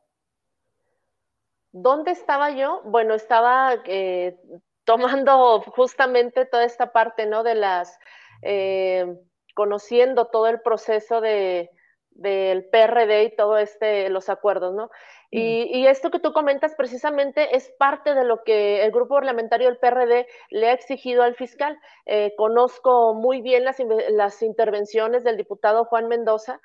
[1.72, 2.82] ¿Dónde estaba yo?
[2.84, 4.38] Bueno, estaba eh,
[4.84, 7.42] tomando justamente toda esta parte, ¿no?
[7.42, 7.98] De las,
[8.42, 9.18] eh,
[9.54, 11.72] conociendo todo el proceso de,
[12.15, 14.89] del PRD y todo este, los acuerdos, ¿no?
[15.32, 19.78] Y, esto que tú comentas precisamente es parte de lo que el grupo parlamentario del
[19.78, 21.78] PRD le ha exigido al fiscal.
[22.06, 23.78] Eh, conozco muy bien las,
[24.12, 26.62] las, intervenciones del diputado Juan Mendoza.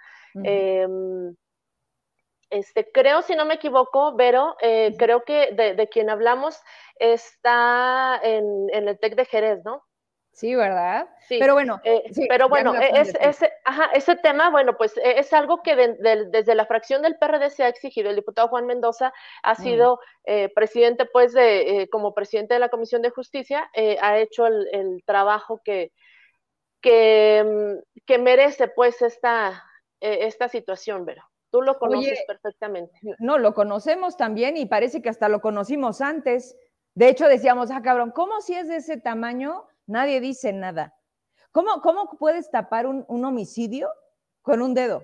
[2.50, 6.60] Este, creo, si no me equivoco, Vero, eh, creo que de, quien hablamos
[6.96, 9.84] está en, el TEC de Jerez, ¿no?
[10.32, 11.08] Sí, ¿verdad?
[11.28, 11.38] Sí.
[11.38, 15.62] Pero bueno, eh, pero bueno, es, ese, ajá, ese tema, bueno, pues e, es algo
[15.62, 18.10] que desde la fracción del PRD se ha exigido.
[18.10, 19.12] El diputado Juan Mendoza
[19.42, 24.46] ha sido eh, presidente, pues, de, como presidente de la Comisión de Justicia, ha hecho
[24.46, 25.92] el, trabajo que,
[26.80, 29.64] que, mm, que merece, pues, esta,
[30.00, 31.22] esta situación, Vero.
[31.50, 32.92] Tú lo conoces perfectamente.
[33.18, 36.56] No, lo conocemos también y parece que hasta lo conocimos antes.
[36.94, 39.66] De hecho, decíamos, ah, cabrón, ¿cómo si es de ese tamaño?
[39.90, 40.94] Nadie dice nada.
[41.50, 43.88] ¿Cómo, cómo puedes tapar un, un homicidio
[44.40, 45.02] con un dedo?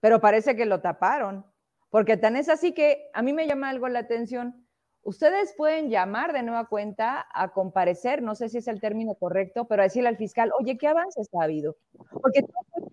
[0.00, 1.46] Pero parece que lo taparon,
[1.88, 4.66] porque tan es así que a mí me llama algo la atención.
[5.02, 9.66] Ustedes pueden llamar de nueva cuenta a comparecer, no sé si es el término correcto,
[9.66, 11.76] pero a decirle al fiscal, oye, ¿qué avances ha habido?
[12.20, 12.52] Porque tú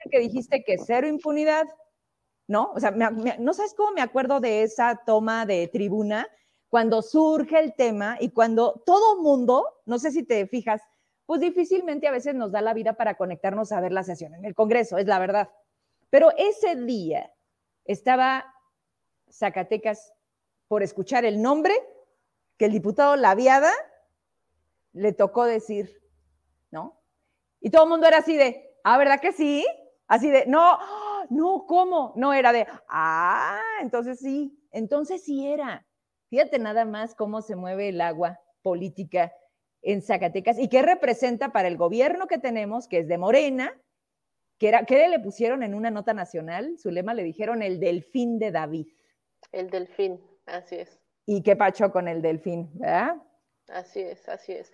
[0.09, 1.65] que dijiste que cero impunidad,
[2.47, 2.71] ¿no?
[2.73, 6.29] O sea, no sabes cómo me acuerdo de esa toma de tribuna
[6.69, 10.81] cuando surge el tema y cuando todo mundo, no sé si te fijas,
[11.25, 14.45] pues difícilmente a veces nos da la vida para conectarnos a ver la sesión en
[14.45, 15.49] el Congreso, es la verdad.
[16.09, 17.33] Pero ese día
[17.85, 18.53] estaba
[19.29, 20.13] Zacatecas
[20.67, 21.73] por escuchar el nombre
[22.57, 23.71] que el diputado Laviada
[24.93, 26.01] le tocó decir,
[26.71, 26.99] ¿no?
[27.59, 29.65] Y todo el mundo era así de, ah, ¿verdad que sí?
[30.07, 30.77] Así de, no,
[31.29, 32.13] no, ¿cómo?
[32.15, 35.86] No era de, ah, entonces sí, entonces sí era.
[36.29, 39.33] Fíjate nada más cómo se mueve el agua política
[39.81, 43.73] en Zacatecas y qué representa para el gobierno que tenemos, que es de Morena,
[44.57, 46.77] que era, ¿qué le pusieron en una nota nacional?
[46.77, 48.87] Su lema le dijeron el delfín de David.
[49.51, 50.99] El delfín, así es.
[51.25, 53.15] ¿Y qué pacho con el delfín, verdad?
[53.67, 54.71] Así es, así es.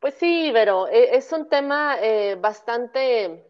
[0.00, 3.44] Pues sí, pero eh, es un tema eh, bastante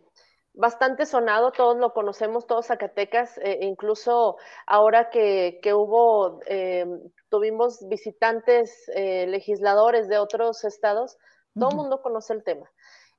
[0.56, 6.86] bastante sonado, todos lo conocemos, todos Zacatecas, eh, incluso ahora que, hubo, eh,
[7.28, 11.18] tuvimos visitantes eh, legisladores de otros estados,
[11.54, 12.70] todo el mundo conoce el tema.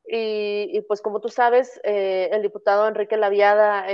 [0.09, 3.85] Y, pues como tú sabes, el diputado Enrique Laviada,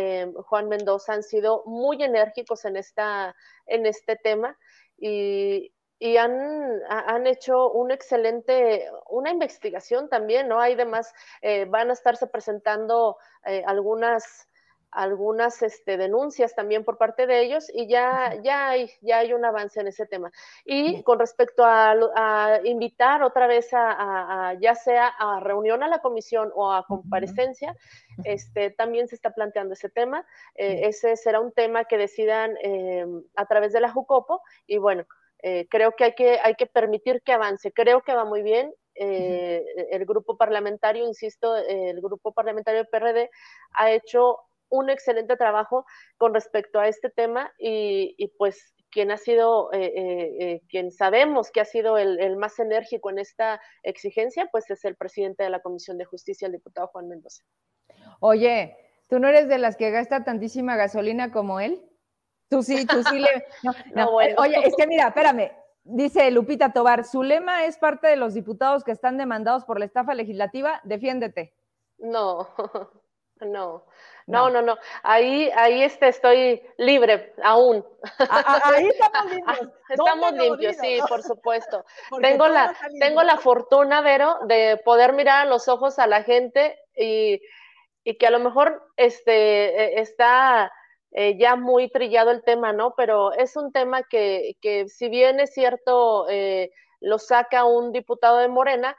[0.44, 4.56] Juan Mendoza han sido muy enérgicos en, esta, en este tema
[4.98, 10.60] y, y han, han, hecho un excelente, una investigación también, ¿no?
[10.60, 14.50] Hay demás, eh, van a estarse presentando eh, algunas
[14.92, 19.44] algunas este, denuncias también por parte de ellos y ya, ya, hay, ya hay un
[19.44, 20.32] avance en ese tema.
[20.66, 26.52] Y con respecto a, invitar otra vez a, ya sea a reunión a la comisión
[26.54, 27.76] o a comparecencia,
[28.24, 30.28] este, también se está planteando ese tema.
[30.54, 32.56] Eh, ese será un tema que decidan
[33.36, 35.08] a través de la JUCOPO y bueno,
[35.44, 37.72] eh, creo que hay, que hay que permitir que avance.
[37.74, 38.74] Creo que va muy bien.
[38.96, 43.30] Eh, el grupo parlamentario, insisto, el grupo parlamentario del PRD
[43.74, 44.38] ha hecho
[44.70, 45.86] un excelente trabajo
[46.18, 51.60] con respecto a este tema y, y pues quien ha sido, eh, quien sabemos que
[51.60, 55.98] ha sido el, más enérgico en esta exigencia, pues es el presidente de la Comisión
[55.98, 57.44] de Justicia, el diputado Juan Mendoza.
[58.20, 58.78] Oye,
[59.10, 61.84] ¿tú no eres de las que gasta tantísima gasolina como él?
[62.50, 63.46] Tú sí, tú sí le...
[63.96, 65.52] No, Oye, es que mira, espérame,
[65.84, 69.86] dice Lupita Tobar, su lema es parte de los diputados que están demandados por la
[69.86, 71.54] estafa legislativa, defiéndete.
[71.98, 72.50] No,
[73.42, 73.86] no.
[74.26, 74.78] No, no, no.
[75.04, 77.86] Ahí, ahí este, estoy libre aún.
[78.30, 79.70] ahí estamos limpios.
[79.90, 81.84] Estamos limpios, sí, por supuesto.
[82.22, 86.80] tengo la, tengo la fortuna, Vero, de poder mirar a los ojos a la gente
[86.96, 87.42] y,
[88.18, 90.72] que a lo mejor este, e, está
[91.14, 92.94] eh, ya muy trillado el tema, ¿no?
[92.96, 98.38] Pero es un tema que, que si bien es cierto, eh, lo saca un diputado
[98.40, 98.96] de Morena,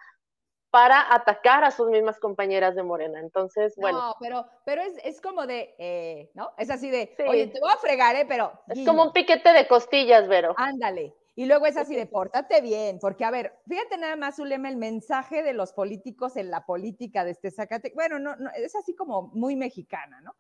[0.75, 3.21] para atacar a sus mismas compañeras de Morena.
[3.21, 4.09] Entonces, bueno.
[4.09, 6.51] No, pero, pero es, es como de, eh, ¿no?
[6.59, 8.27] Es así de, oye, te voy a fregar, ¿eh?
[8.27, 8.51] Pero.
[8.67, 10.53] Es como un piquete de costillas, Vero.
[10.57, 11.15] Ándale.
[11.37, 14.77] Y luego es así de, pórtate bien, porque a ver, fíjate nada más, Zulema, el
[14.77, 17.95] mensaje de los políticos en la política de este Zacatecas.
[17.95, 20.35] Bueno, no, no, es así como muy mexicana, ¿no?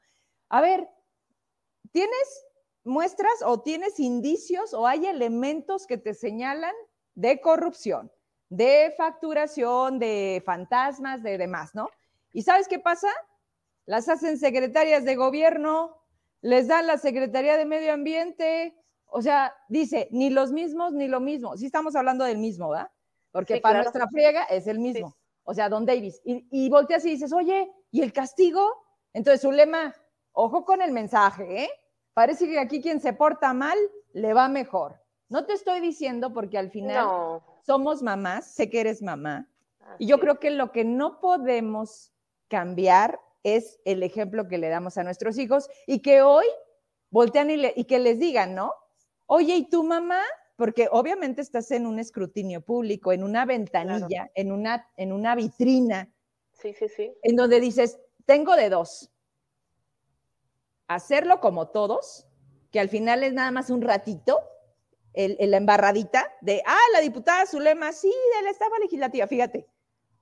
[0.49, 0.89] A ver,
[1.95, 2.47] ¿tienes
[2.85, 6.75] muestras o tienes indicios o hay elementos que te señalan
[7.15, 8.11] de corrupción?
[8.57, 11.89] de facturación, de fantasmas, de demás, ¿no?
[12.33, 13.09] ¿Y sabes qué pasa?
[13.85, 15.97] Las hacen secretarias de gobierno,
[16.41, 18.77] les dan la Secretaría de Medio Ambiente,
[19.07, 21.57] o sea, dice, ni los mismos ni lo mismo.
[21.57, 22.91] Sí estamos hablando del mismo, ¿verdad?
[23.33, 25.17] Porque para nuestra friega es el mismo.
[25.43, 26.21] O sea, Don Davis.
[26.25, 28.69] Y, y volteas y dices, oye, ¿y el castigo?
[29.13, 29.95] Entonces su lema,
[30.33, 31.71] ojo con el mensaje, ¿eh?
[32.15, 33.77] Parece que aquí quien se porta mal
[34.13, 35.01] le va mejor.
[35.29, 39.49] No te estoy diciendo porque al final somos mamás, sé que eres mamá,
[39.99, 42.13] y yo creo que lo que no podemos
[42.49, 46.47] cambiar es el ejemplo que le damos a nuestros hijos y que hoy
[47.11, 48.73] voltean y, que les digan, ¿no?
[49.27, 50.21] Oye, ¿y tu mamá?
[50.57, 56.13] Porque obviamente estás en un escrutinio público, en una ventanilla, en, una, en una vitrina.
[56.53, 57.13] Sí, sí, sí.
[57.23, 59.11] En donde dices, tengo de dos.
[60.89, 62.27] Hacerlo como todos,
[62.71, 64.41] que al final es nada más un ratito,
[65.15, 69.67] el, la embarradita de, ah, la diputada Zulema, sí, de la estafa legislativa, fíjate.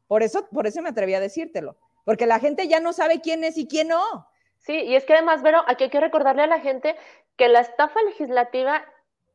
[0.06, 3.44] Por eso, por eso me atreví a decírtelo, porque la gente ya no sabe quién
[3.44, 4.28] es y quién no.
[4.58, 6.96] Sí, y es que además, Vero, aquí hay que recordarle a la gente
[7.36, 8.84] que la estafa legislativa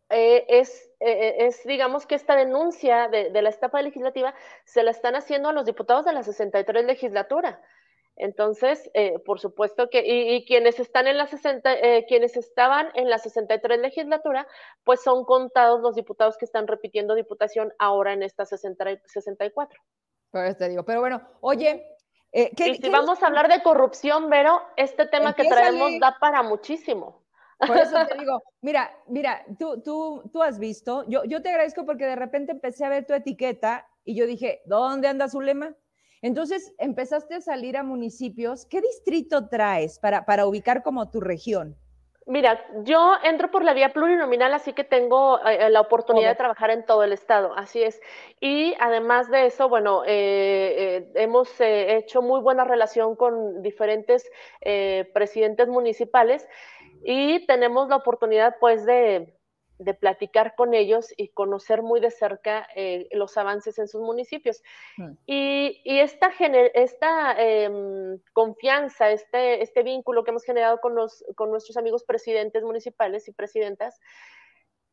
[0.09, 4.91] eh, es, eh, es, digamos que esta denuncia de, de, la estafa legislativa se la
[4.91, 7.61] están haciendo a los diputados de la 63 legislatura.
[8.17, 13.09] Entonces, eh, por supuesto que, y, quienes están en la 60, eh, quienes estaban en
[13.09, 14.47] la 63 legislatura,
[14.83, 19.79] pues son contados los diputados que están repitiendo diputación ahora en esta 60, 64.
[20.31, 21.85] Pues te digo, pero bueno, oye,
[22.31, 26.43] eh, y si vamos a hablar de corrupción, Vero, este tema que traemos da para
[26.43, 27.23] muchísimo.
[27.59, 31.85] Por eso te digo, mira, mira, tú, tú, tú has visto, yo, yo te agradezco
[31.85, 35.75] porque de repente empecé a ver tu etiqueta y yo dije, ¿dónde anda su lema?
[36.27, 38.65] Entonces empezaste a salir a municipios.
[38.65, 41.77] ¿Qué distrito traes para, para ubicar como tu región?
[42.25, 46.35] Mira, yo entro por la vía plurinominal, así que tengo eh, eh, la oportunidad de
[46.35, 48.01] trabajar en todo el estado, así es.
[48.41, 54.29] Y además de eso, bueno, eh, hemos hecho muy buena relación con diferentes
[55.13, 56.45] presidentes municipales
[57.05, 59.36] y tenemos la oportunidad, pues, de,
[59.79, 64.63] de platicar con ellos y conocer muy de cerca eh, los avances en sus municipios.
[64.97, 65.11] Mm.
[65.25, 66.31] Y, esta,
[66.73, 72.63] esta em, confianza, este, este vínculo que hemos generado con, los, con nuestros amigos presidentes
[72.63, 73.99] municipales y presidentas,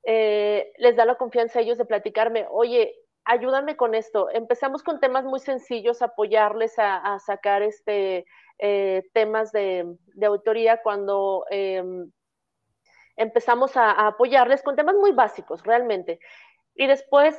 [0.04, 2.94] eh, les da la confianza a ellos de platicarme, oye,
[3.24, 4.28] ayúdame con esto.
[4.30, 8.26] Empezamos con temas muy sencillos, apoyarles a, sacar este,
[8.58, 12.10] eh, temas de, de, autoría cuando em,
[13.16, 16.18] empezamos a, apoyarles con temas muy básicos, realmente.
[16.74, 17.36] Y después,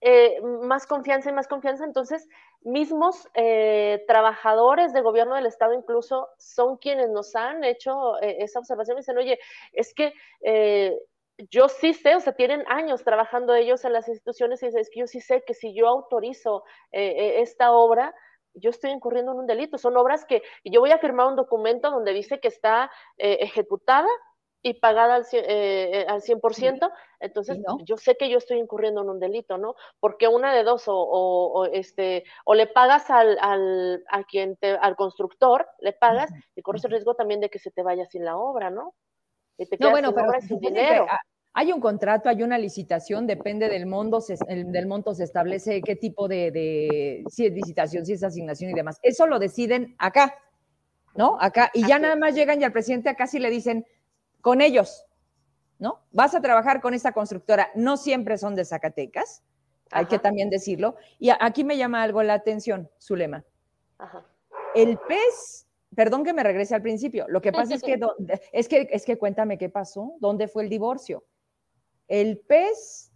[0.00, 2.28] eh, más confianza y más confianza, entonces,
[2.62, 8.58] mismos eh, trabajadores de gobierno del Estado incluso son quienes nos han hecho eh, esa
[8.58, 9.38] observación y dicen, oye,
[9.72, 10.12] es que
[11.50, 14.90] yo sí sé, o sea, tienen años trabajando ellos en las instituciones y dicen, es
[14.90, 18.14] que yo sí sé que si yo autorizo esta obra,
[18.54, 19.76] yo estoy incurriendo en un delito.
[19.76, 24.08] Son obras que yo voy a firmar un documento donde dice que está ejecutada
[24.66, 26.90] y pagada al, eh, al 100%,
[27.20, 29.76] entonces yo sé que yo estoy incurriendo en un delito, ¿no?
[30.00, 34.96] Porque una de dos, o, este, o le pagas al, al, a quien te, al
[34.96, 38.36] constructor, le pagas y corres el riesgo también de que se te vaya sin la
[38.36, 38.94] obra, ¿no?
[39.56, 41.06] Y te no, bueno, pero sin dinero.
[41.54, 45.94] Hay un contrato, hay una licitación, depende del monto, se, del monto se establece qué
[45.94, 48.98] tipo de, de, si es licitación, si es asignación y demás.
[49.00, 50.34] Eso lo deciden acá,
[51.14, 51.38] ¿no?
[51.40, 53.86] Acá, y ya nada más llegan y al presidente acá sí le dicen,
[54.46, 55.04] con ellos,
[55.80, 56.04] ¿no?
[56.12, 57.68] Vas a trabajar con esta constructora.
[57.74, 59.42] No siempre son de Zacatecas,
[59.90, 60.94] hay que también decirlo.
[61.18, 63.44] Y aquí me llama algo la atención, Zulema.
[63.98, 64.24] Ajá.
[64.72, 65.66] El pez,
[65.96, 67.98] perdón que me regrese al principio, lo que pasa es que,
[68.52, 71.24] es que, es que cuéntame qué pasó, dónde fue el divorcio.
[72.06, 73.10] El pez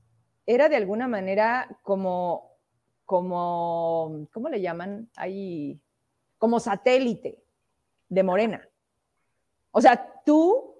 [0.47, 2.57] era de alguna manera como,
[3.05, 5.09] como, ¿cómo le llaman?
[5.14, 5.81] Ahí,
[6.39, 7.41] como satélite
[8.09, 8.68] de Morena.
[9.70, 10.70] O sea, tú,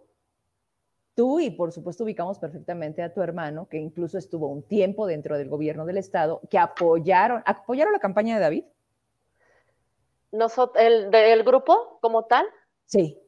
[1.15, 5.37] tú y por supuesto ubicamos perfectamente a tu hermano, que incluso estuvo un tiempo dentro
[5.37, 8.65] del gobierno del Estado, que apoyaron, apoyaron la campaña de David.
[10.33, 12.47] Nosotros, el, grupo como tal.
[12.87, 13.19] Sí.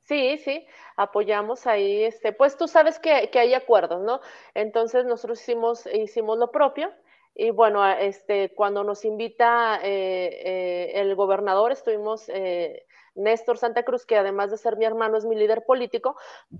[0.00, 0.66] Sí, sí,
[0.96, 4.20] apoyamos ahí, este, pues tú sabes que, que, hay acuerdos, ¿no?
[4.52, 6.92] Entonces nosotros hicimos, hicimos lo propio
[7.34, 14.06] y bueno, este, cuando nos invita eh, eh, el gobernador, estuvimos eh, Néstor Santa Cruz,
[14.06, 16.16] que además de ser mi hermano es mi líder político,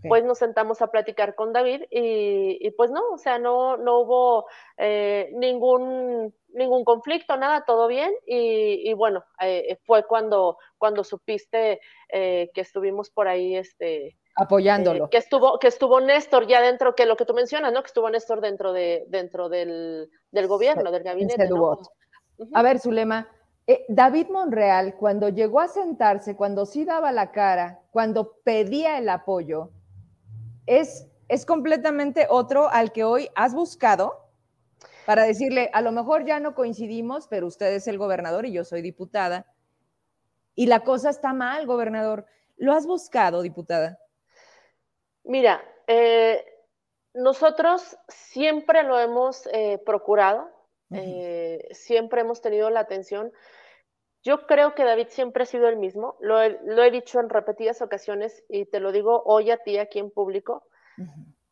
[0.08, 4.46] pues nos sentamos a platicar con David y, pues no, o sea, no, no hubo
[4.76, 12.50] eh, ningún, ningún conflicto, nada, todo bien y, bueno, eh, fue cuando, cuando supiste eh,
[12.54, 15.08] que estuvimos por ahí, este, apoyándolo.
[15.10, 17.82] que estuvo, que estuvo Néstor ya dentro, que lo que tú mencionas, ¿no?
[17.82, 21.48] Que estuvo Néstor dentro de, dentro del, gobierno, del gabinete.
[22.52, 23.28] A ver, Zulema,
[23.66, 29.08] eh, David Monreal, cuando llegó a sentarse, cuando sí daba la cara, cuando pedía el
[29.08, 29.70] apoyo,
[30.66, 34.24] es, es completamente otro al que hoy has buscado
[35.06, 38.64] para decirle, a lo mejor ya no coincidimos, pero usted es el gobernador y yo
[38.64, 39.46] soy diputada.
[40.54, 42.26] Y la cosa está mal, gobernador.
[42.56, 43.98] ¿Lo has buscado, diputada?
[45.24, 46.44] Mira, eh,
[47.12, 50.50] nosotros siempre lo hemos eh, procurado.
[50.94, 53.32] Eh, siempre hemos tenido la atención.
[54.22, 58.42] Yo creo que David siempre ha sido el mismo, lo he, dicho en repetidas ocasiones
[58.48, 60.66] y te lo digo hoy a ti aquí en público.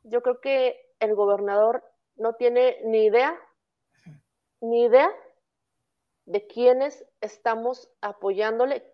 [0.05, 1.85] Yo creo que el gobernador
[2.17, 3.39] no tiene ni idea,
[4.61, 5.11] ni idea
[6.25, 8.85] de quiénes estamos apoyándole.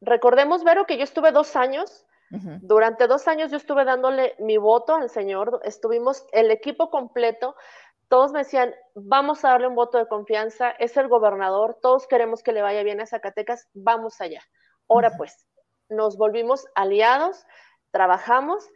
[0.00, 2.06] Recordemos, Vero, que yo estuve dos años,
[2.62, 7.54] durante dos años yo estuve dándole mi voto al señor, estuvimos el equipo completo
[8.12, 12.42] todos me decían, vamos a darle un voto de confianza, es el gobernador, todos queremos
[12.42, 14.42] que le vaya bien a Zacatecas, vamos allá.
[14.86, 15.46] Ahora pues,
[15.88, 17.42] nos volvimos aliados,
[17.90, 18.68] trabajamos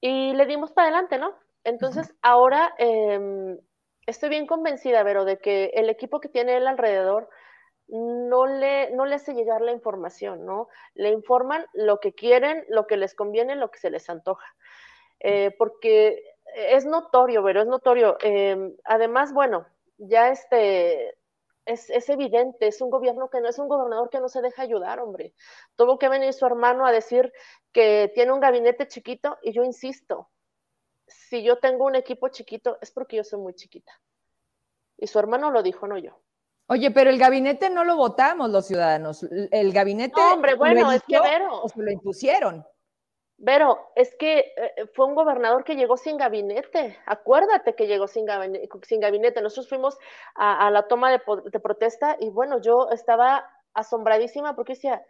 [0.00, 1.34] y le dimos para adelante, ¿no?
[1.64, 3.58] Entonces, ahora em,
[4.06, 7.28] estoy bien convencida, Vero, de que el equipo que tiene él alrededor
[7.88, 10.68] no le, no le hace llegar la información, ¿no?
[10.94, 14.46] Le informan lo que quieren, lo que les conviene, lo que se les antoja.
[15.20, 18.16] Eh, porque es notorio, pero es notorio.
[18.20, 19.66] Em, además, bueno,
[19.98, 21.16] ya este
[21.64, 25.00] es, evidente, es un gobierno que no es un gobernador que no se deja ayudar,
[25.00, 25.34] hombre.
[25.76, 27.32] Tuvo que venir su hermano a decir
[27.72, 30.28] que tiene un gabinete chiquito y yo insisto,
[31.06, 33.92] si yo tengo un equipo chiquito es porque yo soy muy chiquita.
[34.98, 36.20] Y su hermano lo dijo, no yo.
[36.68, 39.24] Oye, pero el gabinete no lo votamos los ciudadanos.
[39.50, 40.20] El gabinete.
[40.20, 41.62] hombre, bueno, es que Vero.
[41.62, 42.64] O se lo impusieron.
[43.44, 46.96] Pero es que eh, fue un gobernador que llegó sin gabinete.
[47.06, 48.68] Acuérdate que llegó sin gabinete.
[48.82, 49.42] Sin gabinete.
[49.42, 49.98] Nosotros fuimos
[50.36, 51.18] a, la toma de,
[51.60, 55.04] protesta y bueno, yo estaba asombradísima porque decía,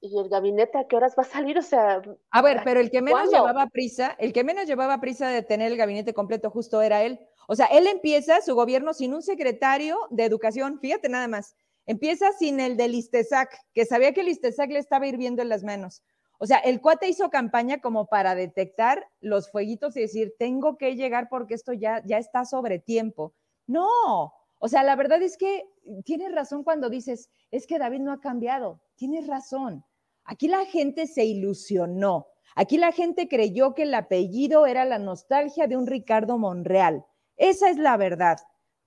[0.00, 1.58] ¿y el gabinete a qué horas va a salir?
[1.58, 2.02] O sea.
[2.30, 5.70] A ver, pero el que menos llevaba prisa, el que menos llevaba prisa de tener
[5.70, 7.20] el gabinete completo justo era él.
[7.46, 11.54] O sea, él empieza su gobierno sin un secretario de educación, fíjate nada más.
[11.86, 15.62] Empieza sin el del Istesac, que sabía que el Istesac le estaba hirviendo en las
[15.62, 16.02] manos.
[16.42, 20.96] O sea, el cuate hizo campaña como para detectar los fueguitos y decir, tengo que
[20.96, 23.34] llegar porque esto ya, ya está sobre tiempo.
[23.66, 25.68] No, o sea, la verdad es que
[26.02, 28.80] tienes razón cuando dices, es que David no ha cambiado.
[28.94, 29.84] Tienes razón.
[30.24, 32.28] Aquí la gente se ilusionó.
[32.56, 37.04] Aquí la gente creyó que el apellido era la nostalgia de un Ricardo Monreal.
[37.36, 38.38] Esa es la verdad.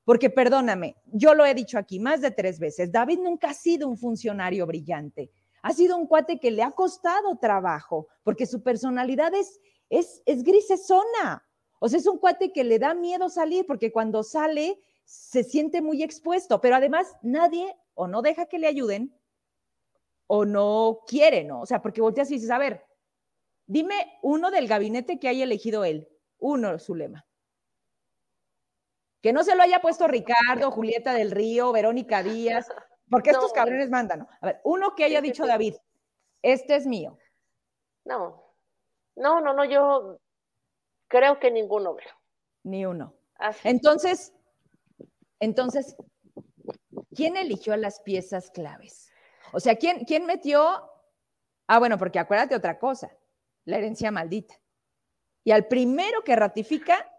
[0.06, 3.88] Porque perdóname, yo lo he dicho aquí más de tres veces, David nunca ha sido
[3.88, 5.32] un funcionario brillante
[5.64, 10.44] ha sido un cuate que le ha costado trabajo, porque su personalidad es, es, es
[10.44, 11.48] grisesona.
[11.80, 15.82] O sea, es un cuate que le da miedo salir, porque cuando sale se siente
[15.82, 19.18] muy expuesto, pero además nadie o no deja que le ayuden
[20.28, 21.62] o no quiere, ¿no?
[21.62, 22.86] O sea, porque volteas y dices, a ver,
[23.66, 26.10] dime uno del gabinete que haya elegido él,
[26.40, 27.26] uno, su lema.
[29.22, 32.68] Que no se lo haya puesto Ricardo, Julieta del Río, Verónica Díaz,
[33.14, 34.28] porque estos cabrones mandan.
[34.42, 35.76] A ver, uno que haya dicho David,
[36.42, 37.18] este es mío.
[38.06, 38.44] No,
[39.16, 40.20] no, no, no, yo
[41.08, 42.12] creo que ninguno veo.
[42.64, 43.14] Ni uno.
[43.64, 44.34] Entonces,
[45.40, 45.96] entonces,
[47.16, 49.12] ¿quién eligió las piezas claves?
[49.52, 50.90] O sea, ¿quién, quién metió
[51.68, 53.16] Ah, bueno, porque acuérdate otra cosa,
[53.66, 54.56] la herencia maldita.
[55.44, 57.10] Y al primero que ratifica,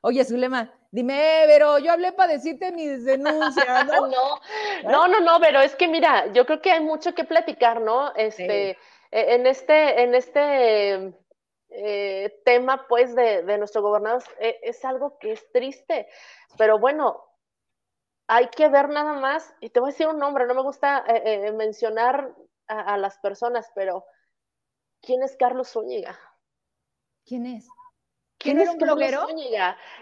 [0.00, 4.06] oye, Zulema, dime, pero yo hablé para decirte mis denuncias, ¿no?
[4.08, 4.40] no,
[4.84, 8.14] no, no, no, pero es que mira, yo creo que hay mucho que platicar, ¿no?
[8.14, 8.76] Este, e,
[9.10, 11.14] en este, en este
[11.70, 16.08] eh, tema, pues, de, nuestro gobernador, e, es, algo que es triste,
[16.56, 17.24] pero bueno,
[18.26, 21.04] hay que ver nada más, y te voy a decir un nombre, no me gusta
[21.08, 22.34] eh, eh, mencionar
[22.66, 24.04] a, a, las personas, pero
[25.00, 26.18] ¿quién es Carlos Zúñiga?
[27.24, 27.68] ¿Quién es?
[28.38, 29.26] ¿Quién es un bloguero?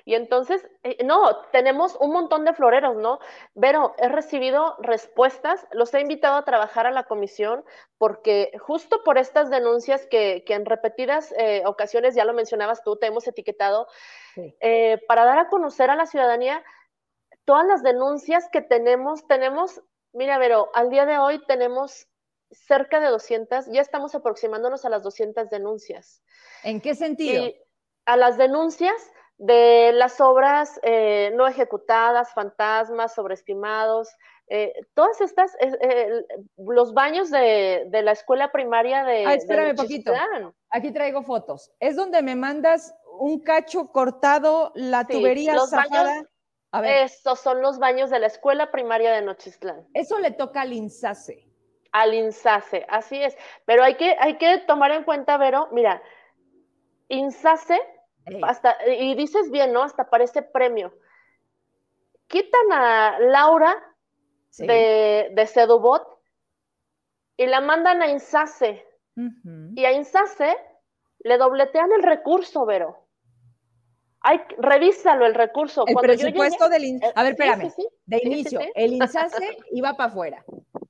[0.05, 3.19] Y entonces, eh, no, tenemos un montón de floreros, ¿no?
[3.59, 7.65] Pero he recibido respuestas, los he invitado a trabajar a la comisión
[7.97, 13.07] porque justo por estas denuncias que, en repetidas eh, ocasiones, ya lo mencionabas tú, te
[13.07, 13.89] hemos etiquetado,
[14.61, 16.63] eh, para dar a conocer a la ciudadanía
[17.47, 19.27] todas las denuncias que tenemos.
[19.27, 19.81] Tenemos,
[20.13, 22.07] mira, Vero, al día de hoy tenemos
[22.51, 26.23] cerca de 200, ya estamos aproximándonos a las 200 denuncias.
[26.63, 27.51] ¿En qué sentido?
[28.07, 34.09] A las denuncias de las obras eh, no ejecutadas, fantasmas, sobreestimados,
[34.49, 36.25] eh, todas estas, eh,
[36.57, 39.27] los baños de, la escuela primaria de...
[39.27, 40.13] Ah, espérame poquito.
[40.71, 41.73] Aquí traigo fotos.
[41.81, 45.73] Es donde me mandas un cacho cortado, la tubería los
[46.73, 47.05] a ver.
[47.05, 49.87] Estos son los baños de la escuela primaria de Nochistlán.
[49.95, 51.49] Eso le toca al INSACE.
[51.93, 53.37] Al INSACE, así es.
[53.65, 56.03] Pero hay que, hay que tomar en cuenta, Vero, mira,
[58.43, 59.83] Hasta, y dices bien, ¿no?
[59.83, 60.93] Hasta parece premio.
[62.27, 63.77] Quitan a Laura
[64.59, 66.03] de, de Sedubot
[67.37, 68.85] y la mandan a Insace.
[69.75, 70.57] Y a Insace
[71.21, 73.07] le dobletean el recurso, Vero.
[74.21, 75.85] Ay, revísalo el recurso.
[75.87, 77.13] El presupuesto del INSACE.
[77.15, 77.73] A ver, espérame.
[78.07, 80.45] de inicio, el INSACE iba para afuera.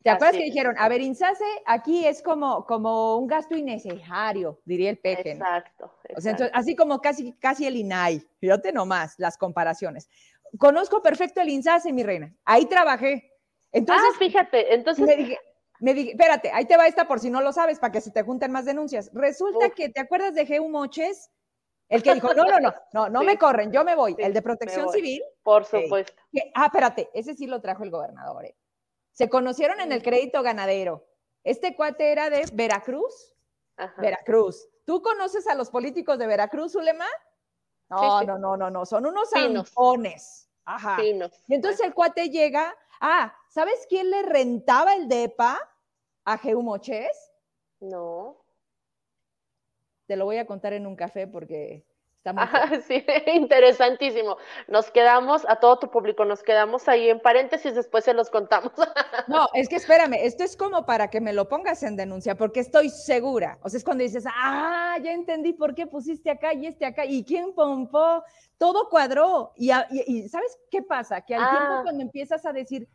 [0.06, 4.90] ¿Te acuerdas que dijeron, a ver, INSACE aquí es como, como un gasto innecesario, diría
[4.90, 5.32] el peje.
[5.32, 5.92] Exacto.
[6.16, 8.22] O sea, así como casi, casi el INAI.
[8.38, 10.08] Fíjate nomás las comparaciones.
[10.58, 12.32] Conozco perfecto el INSACE, mi reina.
[12.44, 13.32] Ahí trabajé.
[13.72, 15.04] Entonces, ah, fíjate, entonces...
[15.04, 15.38] Me dije,
[15.80, 18.12] me dije, espérate, ahí te va esta por si no lo sabes, para que se
[18.12, 19.10] te junten más denuncias.
[19.12, 21.32] Resulta que, ¿te acuerdas de Geu Moches?
[21.88, 24.14] El que dijo, no, no, no, no, no me corren, yo me voy.
[24.18, 25.20] el de protección civil.
[25.42, 26.12] Por supuesto.
[26.54, 28.44] ah, espérate, ese sí lo trajo el gobernador.
[28.44, 28.54] ¿eh?
[29.16, 31.08] Se conocieron en el crédito ganadero.
[31.42, 33.34] Este cuate era de Veracruz.
[33.96, 34.68] Veracruz.
[34.84, 37.06] ¿Tú conoces a los políticos de Veracruz, Ulema?
[37.88, 40.50] No, no, no, no, no, son unos zampones.
[40.66, 41.02] Ajá.
[41.02, 45.58] Y entonces el cuate llega, ah, ¿sabes quién le rentaba el DEPA
[46.26, 47.32] a Geumoches?
[47.80, 48.44] No.
[50.06, 51.86] Te lo voy a contar en un café porque
[52.86, 54.36] sí, interesantísimo.
[54.68, 58.72] Nos quedamos, a todo tu público, nos quedamos ahí en paréntesis, después se los contamos.
[59.28, 62.60] no, es que espérame, esto es como para que me lo pongas en denuncia, porque
[62.60, 63.58] estoy segura.
[63.62, 67.04] O sea, es cuando dices, ah, ya entendí por qué pusiste acá y este acá,
[67.04, 68.22] y quién pompó,
[68.58, 69.52] todo cuadró.
[69.56, 69.68] Y,
[70.28, 71.20] ¿sabes qué pasa?
[71.20, 71.80] Que al tiempo ah.
[71.82, 72.88] cuando empiezas a decir,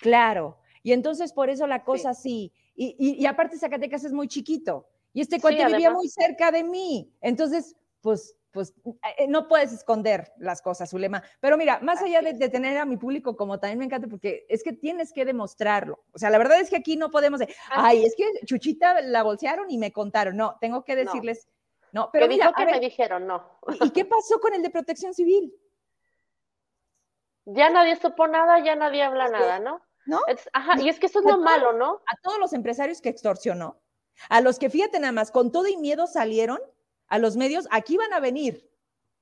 [0.00, 2.52] claro, y entonces por eso la cosa sí.
[2.74, 4.88] Y, aparte Zacatecas es muy chiquito.
[5.12, 7.12] Y este cuate vivía muy cerca de mí.
[7.20, 8.74] Entonces, pues, pues
[9.16, 11.22] eh, no puedes esconder las cosas, Zulema.
[11.40, 14.62] Pero mira, más allá de, tener a mi público como también me encanta, porque es
[14.62, 16.04] que tienes que demostrarlo.
[16.12, 19.22] O sea, la verdad es que aquí no podemos decir, ay, es que Chuchita la
[19.22, 20.36] bolsearon y me contaron.
[20.36, 21.48] No, tengo que decirles,
[21.92, 23.58] no, pero mira, que me dijeron, no.
[23.80, 25.54] ¿Y qué pasó con el de protección civil?
[27.44, 29.82] Ya nadie supo nada, ya nadie habla nada, ¿no?
[30.04, 30.20] ¿No?
[30.52, 32.00] ajá, y es que eso es lo malo, ¿no?
[32.06, 33.80] A todos los empresarios que extorsionó,
[34.28, 36.58] a los que fíjate nada más, con todo y miedo salieron
[37.12, 38.66] a los medios, aquí van a venir.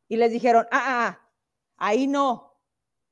[0.07, 1.29] Y les dijeron, ah, ah, ah,
[1.77, 2.57] ahí no,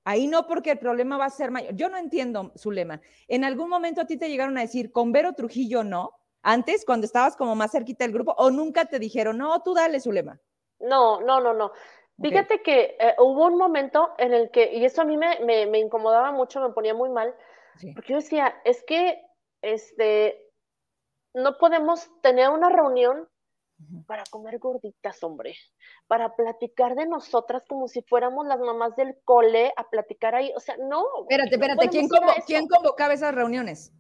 [0.05, 1.75] ahí no porque el problema va a ser mayor.
[1.75, 3.01] Yo no entiendo, Zulema.
[3.27, 6.13] ¿En algún momento a ti te llegaron a decir, con Vero Trujillo no?
[6.43, 9.99] Antes, cuando estabas como más cerquita del grupo, o nunca te dijeron, no, tú dale,
[9.99, 10.39] Zulema.
[10.79, 11.73] No, no, no, no.
[12.23, 15.79] Fíjate que eh, hubo un momento en el que, y eso a mí me, me,
[15.81, 17.35] incomodaba mucho, me ponía muy mal,
[17.95, 19.21] porque yo decía, es que
[19.61, 20.53] este,
[21.35, 23.29] no podemos tener una reunión
[24.07, 25.57] para comer gorditas, hombre,
[26.07, 30.61] para platicar de nosotras como si fuéramos las mamás del cole a platicar ahí, o
[30.61, 31.05] sea, no.
[31.23, 32.09] Espérate, espérate, ¿quién,
[32.47, 33.93] ¿quién convocaba esas reuniones?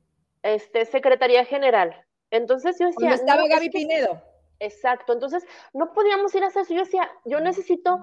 [0.42, 1.94] Este, Secretaría General.
[2.30, 3.14] Entonces yo decía...
[3.14, 4.20] estaba Gaby Pinedo.
[4.60, 8.00] Exacto, entonces no podíamos ir a hacer eso, yo decía, yo necesito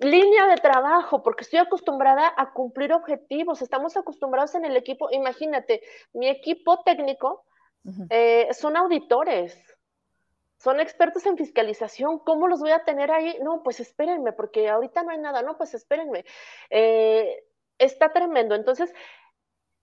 [0.00, 5.82] línea de trabajo, porque estoy acostumbrada a cumplir objetivos, estamos acostumbrados en el equipo, imagínate,
[6.12, 7.44] mi equipo técnico
[8.10, 9.56] eh, son auditores,
[10.62, 13.36] son expertos en fiscalización, ¿cómo los voy a tener ahí?
[13.42, 16.24] No, pues espérenme, porque ahorita no hay nada, no, pues espérenme.
[16.70, 17.44] Eh,
[17.78, 18.54] está tremendo.
[18.54, 18.94] Entonces,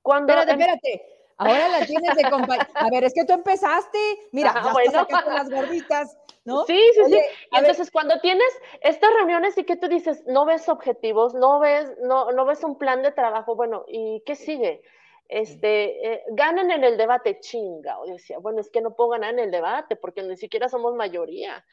[0.01, 0.31] cuando...
[0.31, 1.05] Espérate, espérate.
[1.35, 2.69] Ahora la tienes de compañera.
[2.75, 3.97] A ver, es que tú empezaste,
[4.31, 5.07] mira, ah, ya bueno.
[5.27, 6.63] las gorditas, ¿no?
[6.63, 7.21] Sí, sí, sí.
[7.51, 8.47] Y entonces cuando tienes
[8.79, 12.77] estas reuniones y que tú dices, no ves objetivos, no ves, no, no ves un
[12.77, 14.81] plan de trabajo, bueno, ¿y qué sigue?
[15.29, 17.99] Este, eh, ganan en el debate, chinga.
[17.99, 20.95] O decía, bueno, es que no puedo ganar en el debate porque ni siquiera somos
[20.95, 21.63] mayoría.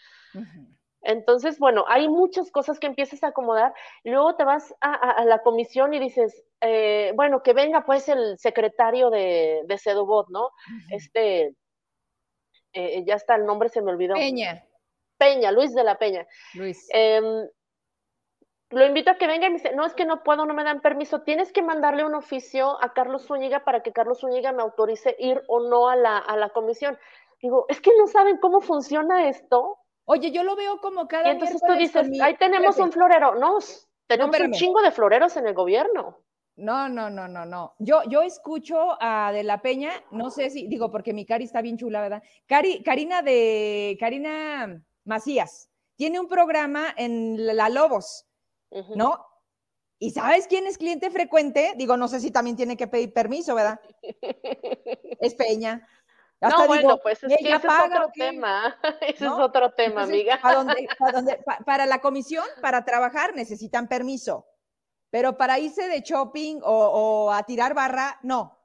[1.01, 3.73] Entonces, bueno, hay muchas cosas que empiezas a acomodar.
[4.05, 9.09] Luego te vas a, la comisión y dices, eh, bueno, que venga pues el secretario
[9.09, 10.51] de, de Sedubot, ¿no?
[10.91, 11.55] Este,
[12.75, 14.15] eh, ya está, el nombre se me olvidó.
[14.15, 14.63] Peña.
[15.17, 16.27] Peña, Luis de la Peña.
[16.55, 16.87] Luis.
[16.93, 17.49] Em,
[18.71, 20.65] lo invito a que venga y me dice, no, es que no puedo, no me
[20.65, 21.23] dan permiso.
[21.23, 25.43] Tienes que mandarle un oficio a Carlos Zúñiga para que Carlos Zúñiga me autorice ir
[25.47, 26.99] o no a la, a la comisión.
[27.41, 29.79] Digo, es que no saben cómo funciona esto.
[30.05, 33.35] Oye, yo lo veo como cada Y entonces tú dices, ahí tenemos un florero.
[33.37, 33.59] No,
[34.07, 36.19] tenemos un chingo de floreros en el gobierno.
[36.57, 37.75] No, no, no, no, no.
[37.79, 41.61] Yo, yo escucho a De la Peña, no sé si, digo, porque mi Cari está
[41.61, 42.23] bien chula, ¿verdad?
[42.47, 48.26] Cari, Karina de, Karina Macías, tiene un programa en La Lobos,
[48.95, 49.25] ¿no?
[49.99, 51.73] ¿Y sabes quién es cliente frecuente?
[51.77, 53.81] Digo, no sé si también tiene que pedir permiso, ¿verdad?
[55.21, 55.89] es Peña
[56.41, 58.77] no, bueno, pues es que ese es otro tema.
[59.01, 60.39] Ese es otro tema, amiga.
[61.65, 64.47] Para, la comisión, para trabajar, necesitan permiso.
[65.11, 68.56] Pero para irse de shopping o, a tirar barra, no.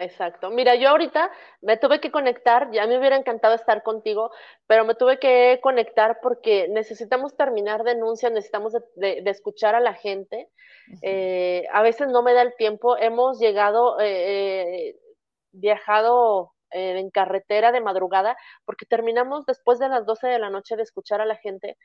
[0.00, 0.50] Exacto.
[0.50, 1.30] Mira, yo ahorita
[1.60, 4.30] me tuve que conectar, ya me hubiera encantado estar contigo,
[4.66, 10.48] pero me tuve que conectar porque necesitamos terminar denuncias, necesitamos de, escuchar a la gente.
[11.02, 12.96] Eh, a veces no me da el tiempo.
[12.96, 14.96] Hemos llegado, eh, eh,
[15.52, 20.82] viajado en carretera de madrugada, porque terminamos después de las 12 de la noche de
[20.82, 21.76] escuchar a la gente,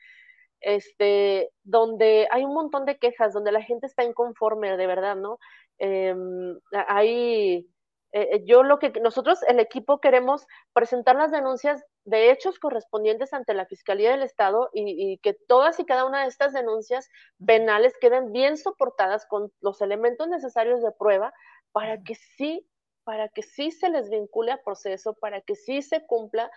[0.60, 5.38] este, donde hay un montón de quejas, donde la gente está inconforme, de verdad, ¿no?
[5.78, 6.58] Em,
[6.88, 7.66] hay,
[8.12, 13.32] eh, eh, yo lo que nosotros, el equipo, queremos presentar las denuncias de hechos correspondientes
[13.32, 17.08] ante la Fiscalía del Estado y, y, que todas y cada una de estas denuncias
[17.44, 21.34] penales queden bien soportadas con los elementos necesarios de prueba
[21.72, 22.66] para que sí
[23.06, 26.50] para que sí se les vincule a proceso, para que sí se cumpla,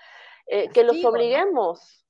[0.47, 2.03] eh, que los obliguemos.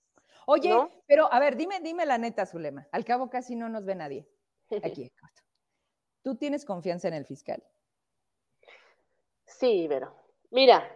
[0.45, 0.73] Oye,
[1.07, 2.87] pero a ver, dime, dime la neta, Zulema.
[2.93, 4.29] Al cabo casi no nos ve nadie.
[4.83, 5.11] Aquí.
[6.23, 7.61] ¿Tú tienes confianza en el fiscal?
[9.49, 10.19] Sí, pero
[10.51, 10.89] Mira,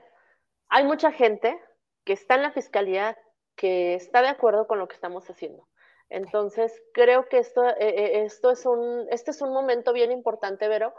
[0.70, 1.60] hay mucha gente
[2.04, 3.18] que está en la fiscalía
[3.56, 5.68] que está de acuerdo con lo que estamos haciendo.
[6.10, 10.68] Entonces, creo que esto, eh, eh, esto es un, este es un momento bien importante,
[10.68, 10.94] Vero,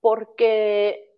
[0.00, 1.10] porque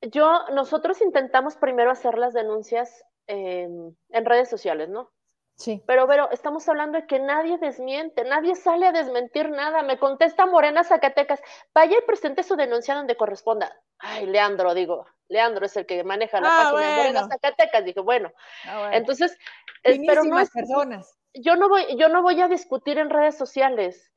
[0.00, 5.12] yo, nosotros intentamos primero hacer las denuncias en redes sociales, ¿no?
[5.54, 5.84] Sí.
[5.86, 9.82] Pero, pero estamos hablando de que nadie desmiente, nadie sale a desmentir nada.
[9.82, 11.40] Me contesta Morena Zacatecas,
[11.72, 13.80] vaya y presente su denuncia donde corresponda.
[14.00, 17.84] Ay, Leandro, digo, Leandro es el que maneja la ah, página de Morena Zacatecas.
[17.84, 18.32] Dije, bueno,
[18.66, 19.36] ah, entonces,
[19.82, 21.16] pero no es, personas.
[21.34, 24.10] Yo no voy, yo no voy a discutir en redes sociales.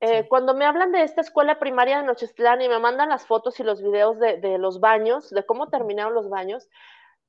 [0.00, 3.60] Eh, cuando me hablan de esta escuela primaria de Nochistlán y me mandan las fotos
[3.60, 6.68] y los videos de, los baños, de cómo terminaron los baños,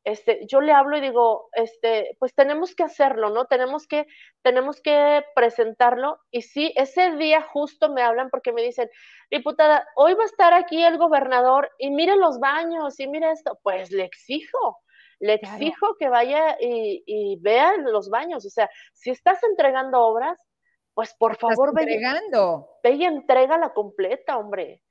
[0.04, 3.46] este, yo le hablo y digo, este, pues tenemos que hacerlo, ¿no?
[3.46, 4.06] Tenemos que,
[4.42, 6.20] tenemos que presentarlo.
[6.30, 8.90] Y sí, ese día justo me hablan porque me dicen,
[9.32, 13.60] diputada, hoy va a estar aquí el gobernador y mire los baños y mire esto.
[13.64, 14.78] Pues le exijo,
[15.20, 18.46] le exijo que vaya y, y vea los baños.
[18.46, 20.38] O sea, si estás entregando obras,
[20.94, 22.00] pues por favor, ve,
[22.84, 24.82] ve y entrega la completa, hombre.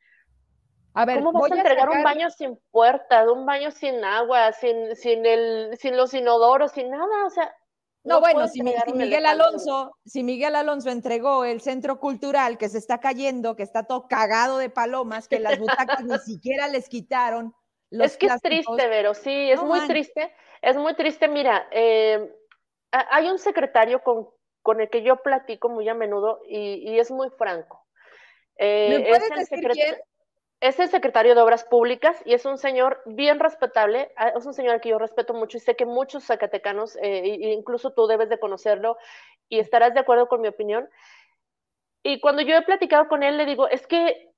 [0.94, 4.94] A ver, ¿cómo vas a entregar un baño sin puerta, un baño sin agua, sin,
[4.96, 7.26] sin, el, sin los inodoros, sin nada?
[7.26, 7.54] O sea,
[8.04, 12.98] no, bueno, si, Miguel Alonso, si Miguel Alonso entregó el centro cultural que se está
[12.98, 17.54] cayendo, que está todo cagado de palomas, que las butacas ni siquiera les quitaron.
[17.90, 20.34] es que es triste, Vero, sí, es muy triste.
[20.60, 22.32] Es muy triste, mira, eh,
[22.90, 24.28] hay un secretario con
[24.62, 27.84] con el que yo platico muy a menudo y, es muy franco.
[28.56, 29.98] Eh, es, el decir
[30.62, 34.54] es el secretario de Obras Públicas y es un señor bien respetable, ah, es un
[34.54, 38.38] señor que yo respeto mucho y sé que muchos zacatecanos, eh, incluso tú debes de
[38.38, 38.96] conocerlo
[39.48, 40.88] y estarás de acuerdo con mi opinión.
[42.04, 44.30] Y cuando yo he platicado con él, le digo, es que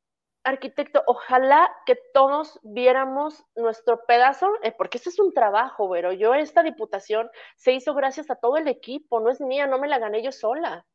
[0.45, 6.33] arquitecto, ojalá que todos viéramos nuestro pedazo, eh, porque ese es un trabajo, pero yo
[6.33, 9.99] esta diputación se hizo gracias a todo el equipo, no es mía, no me la
[9.99, 10.87] gané yo sola.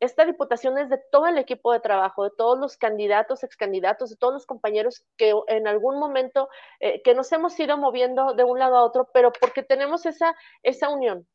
[0.00, 4.10] Esta diputación es de todo el equipo de trabajo, de todos los candidatos, ex candidatos,
[4.10, 6.48] de todos los compañeros que en algún momento,
[6.80, 10.34] eh, que nos hemos ido moviendo de un lado a otro, pero porque tenemos esa,
[10.62, 11.26] esa unión.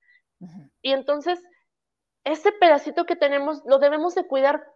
[0.82, 1.44] Y entonces,
[2.24, 4.68] ese pedacito que tenemos lo debemos de cuidar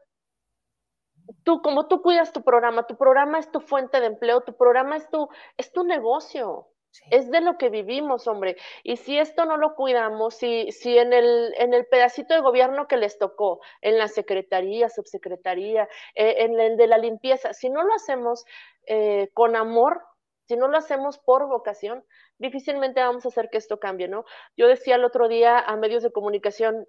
[1.44, 4.98] tú, como tú cuidas tu programa, tu programa es tu fuente de empleo, tu programa
[4.98, 6.71] es tu, es tu negocio.
[7.10, 8.58] Es de lo que vivimos, hombre.
[8.84, 12.88] Y si esto no lo cuidamos, si, si en, el, en el pedacito de gobierno
[12.88, 17.84] que les tocó, en la secretaría, subsecretaría, eh, en el de la limpieza, si no
[17.84, 18.46] lo hacemos
[18.88, 20.02] eh, con amor,
[20.48, 22.04] si no lo hacemos por vocación,
[22.38, 24.26] difícilmente vamos a hacer que esto cambie, ¿no?
[24.58, 26.88] Yo decía el otro día a medios de comunicación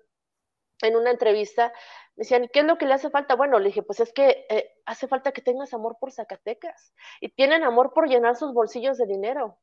[0.83, 1.73] en una entrevista,
[2.17, 3.37] me decían, ¿qué es lo que le hace falta?
[3.37, 7.29] Bueno, le dije, pues es que eh, hace falta que tengas amor por Zacatecas y
[7.29, 9.59] tienen amor por llenar sus bolsillos de dinero.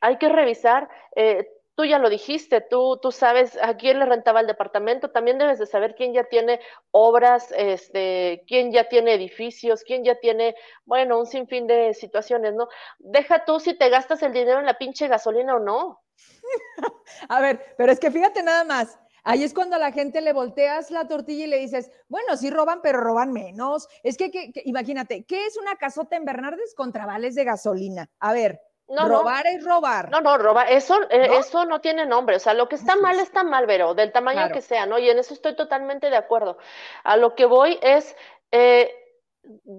[0.00, 4.40] Hay que revisar, eh, tú ya lo dijiste, tú, tú sabes a quién le rentaba
[4.40, 6.58] el departamento, también debes de saber quién ya tiene
[6.90, 12.66] obras, este, quién ya tiene edificios, quién ya tiene, bueno, un sinfín de situaciones, ¿no?
[12.98, 16.02] Deja tú si te gastas el dinero en la pinche gasolina o no.
[17.28, 18.98] a ver, pero es que fíjate nada más.
[19.22, 22.50] Ahí es cuando a la gente le volteas la tortilla y le dices, bueno, sí
[22.50, 23.86] roban, pero roban menos.
[24.02, 28.10] Es que, que imagínate, ¿qué es una casota en Bernardes contra vales de gasolina?
[28.20, 30.10] A ver, no, robar es robar.
[30.10, 32.36] No, no, robar, eso, eh, eso no tiene nombre.
[32.36, 34.98] O sea, lo que está mal está mal, pero del tamaño que sea, ¿no?
[34.98, 36.58] Y en eso estoy totalmente de acuerdo.
[37.04, 38.16] A lo que voy es,
[38.50, 38.90] eh,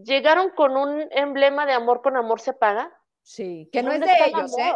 [0.03, 2.91] llegaron con un emblema de amor con amor se paga.
[3.23, 4.73] Sí, que no es de ellos, ¿eh?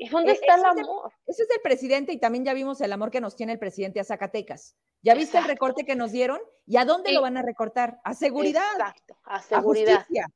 [0.00, 1.12] ¿Y dónde está el amor?
[1.26, 3.98] ese es el presidente y también ya vimos el amor que nos tiene el presidente
[3.98, 4.76] a Zacatecas.
[5.02, 6.40] ¿Ya viste el recorte que nos dieron?
[6.66, 8.00] ¿Y a dónde lo van a recortar?
[8.04, 8.62] A seguridad.
[8.72, 9.94] Exacto, a seguridad.
[9.94, 10.26] A justicia.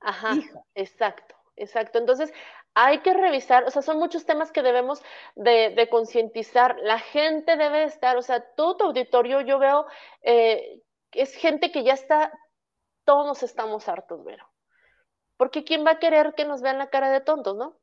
[0.00, 0.34] Ajá,
[0.74, 1.98] exacto, exacto.
[1.98, 2.32] Entonces,
[2.74, 5.02] hay que revisar, o sea, son muchos temas que debemos
[5.34, 6.76] de, concientizar.
[6.82, 9.86] La gente debe estar, o sea, todo tu auditorio yo veo,
[10.22, 10.82] eh,
[11.12, 12.32] es gente que ya está,
[13.04, 14.48] todos estamos hartos, Vero.
[15.36, 17.78] Porque ¿quién va a querer que nos vean la cara de tontos, no?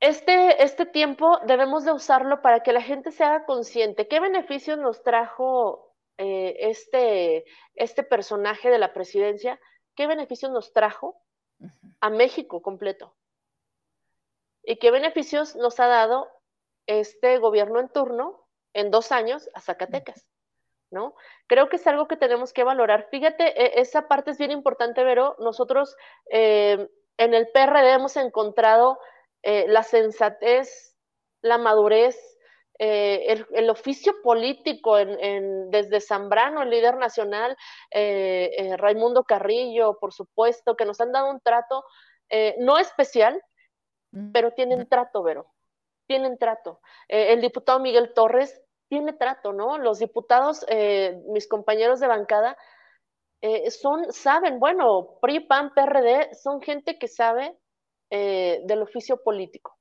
[0.00, 4.08] Este, este tiempo debemos de usarlo para que la gente se haga consciente.
[4.08, 7.44] ¿Qué beneficios nos trajo eh, este,
[7.74, 9.60] este personaje de la presidencia?
[9.94, 11.22] ¿Qué beneficios nos trajo
[12.00, 13.14] a México completo?
[14.62, 16.30] ¿Y qué beneficios nos ha dado
[16.86, 20.26] este gobierno en turno en dos años a Zacatecas?
[20.90, 21.14] ¿No?
[21.46, 23.08] Creo que es algo que tenemos que valorar.
[23.10, 25.36] Fíjate, e, esa parte es bien importante, Vero.
[25.38, 25.96] Nosotros
[26.30, 28.98] eh, en el PRD hemos encontrado
[29.42, 30.96] eh, la sensatez,
[31.42, 32.18] la madurez,
[32.80, 37.56] eh, el, oficio político en, desde Zambrano, el líder nacional,
[37.92, 41.84] Raimundo Carrillo, por supuesto, que nos han dado un trato
[42.58, 43.42] no especial,
[44.32, 45.52] pero tienen trato, Vero,
[46.06, 46.80] tienen trato.
[47.08, 49.78] Eh, el diputado Miguel Torres tiene trato, ¿no?
[49.78, 52.56] Los diputados, eh, mis compañeros de bancada,
[53.42, 57.56] eh, son, saben, bueno, PRI, PAN, PRD, son gente que sabe
[58.12, 59.78] del oficio político,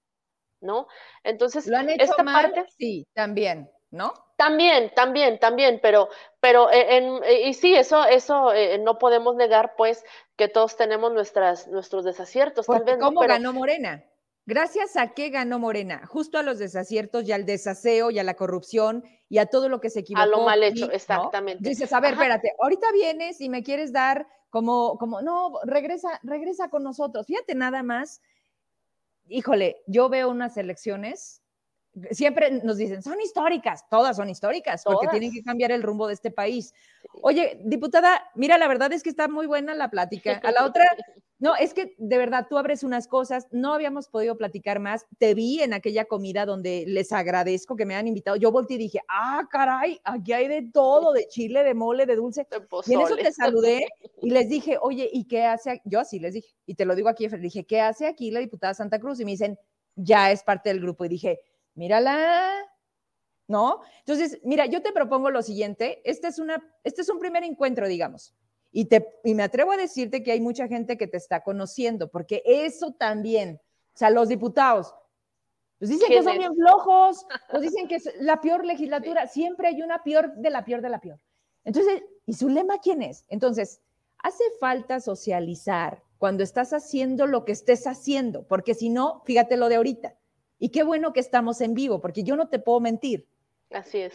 [0.62, 0.88] ¿no?
[1.24, 4.14] Entonces, ¿lo han hecho esta parte, sí, también, ¿no?
[4.38, 8.52] También, también, también, pero, pero en, y sí, eso, eso
[8.82, 10.04] no podemos negar, pues,
[10.36, 12.66] que todos tenemos nuestras, nuestros desaciertos.
[12.66, 14.06] tal vez, ¿Cómo ganó Morena?
[14.50, 18.34] Gracias a qué ganó Morena, justo a los desaciertos y al desaseo y a la
[18.34, 20.24] corrupción y a todo lo que se equivocó.
[20.24, 21.70] A lo mal hecho, exactamente.
[21.70, 26.70] Dices, a ver, espérate, ahorita vienes y me quieres dar como, como, no, regresa, regresa
[26.70, 27.28] con nosotros.
[27.28, 28.22] Fíjate nada más,
[29.30, 31.42] híjole, yo veo unas elecciones
[32.12, 36.14] siempre nos dicen, son históricas, todas son históricas, porque tienen que cambiar el rumbo de
[36.14, 36.74] este país.
[37.22, 40.40] Oye, diputada, mira, la verdad es que está muy buena la plática.
[40.44, 40.86] A la otra,
[41.40, 45.06] no, es que de verdad tú abres unas cosas, no habíamos podido platicar más.
[45.20, 48.36] Te vi en aquella comida donde les agradezco que me han invitado.
[48.36, 52.18] Yo volteé y dije, ah, caray, aquí hay de todo, de chile, de mole, de
[52.18, 52.46] dulce.
[52.86, 53.88] y en eso te saludé
[54.22, 55.82] y les dije, oye, ¿y qué hace?
[55.86, 58.74] Yo así les dije, y te lo digo aquí, dije, ¿qué hace aquí la diputada
[58.74, 59.22] Santa Cruz?
[59.22, 59.58] Y me dicen,
[59.96, 61.06] ya es parte del grupo.
[61.06, 61.40] Y dije,
[61.74, 62.52] mírala,
[63.48, 63.80] ¿no?
[64.00, 67.88] Entonces, mira, yo te propongo lo siguiente, este es, una, este es un primer encuentro,
[67.88, 68.36] digamos,
[68.72, 72.10] y, te, y me atrevo a decirte que hay mucha gente que te está conociendo,
[72.10, 73.60] porque eso también,
[73.94, 74.94] o sea, los diputados,
[75.80, 79.82] pues dicen que son bien flojos, pues dicen que es la peor legislatura, siempre hay
[79.82, 81.20] una peor de la peor de la peor.
[81.64, 83.26] Entonces, ¿y su lema quién es?
[83.30, 83.82] Entonces,
[84.18, 89.70] hace falta socializar cuando estás haciendo lo que estés haciendo, porque si no, fíjate lo
[89.70, 90.16] de ahorita,
[90.60, 93.28] y qué bueno que estamos en vivo, porque yo no te puedo mentir.
[93.72, 94.14] Así es.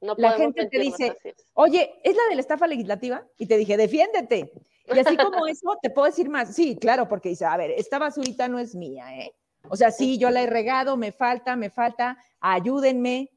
[0.00, 1.16] No la gente te dice,
[1.54, 3.26] oye, ¿es la de la estafa legislativa?
[3.36, 4.52] Y te dije, defiéndete.
[4.86, 6.54] Y así como eso, te puedo decir más.
[6.54, 9.34] Sí, claro, porque dice, a ver, esta basurita no es mía, ¿eh?
[9.68, 13.30] O sea, sí, yo la he regado, me falta, me falta, ayúdenme.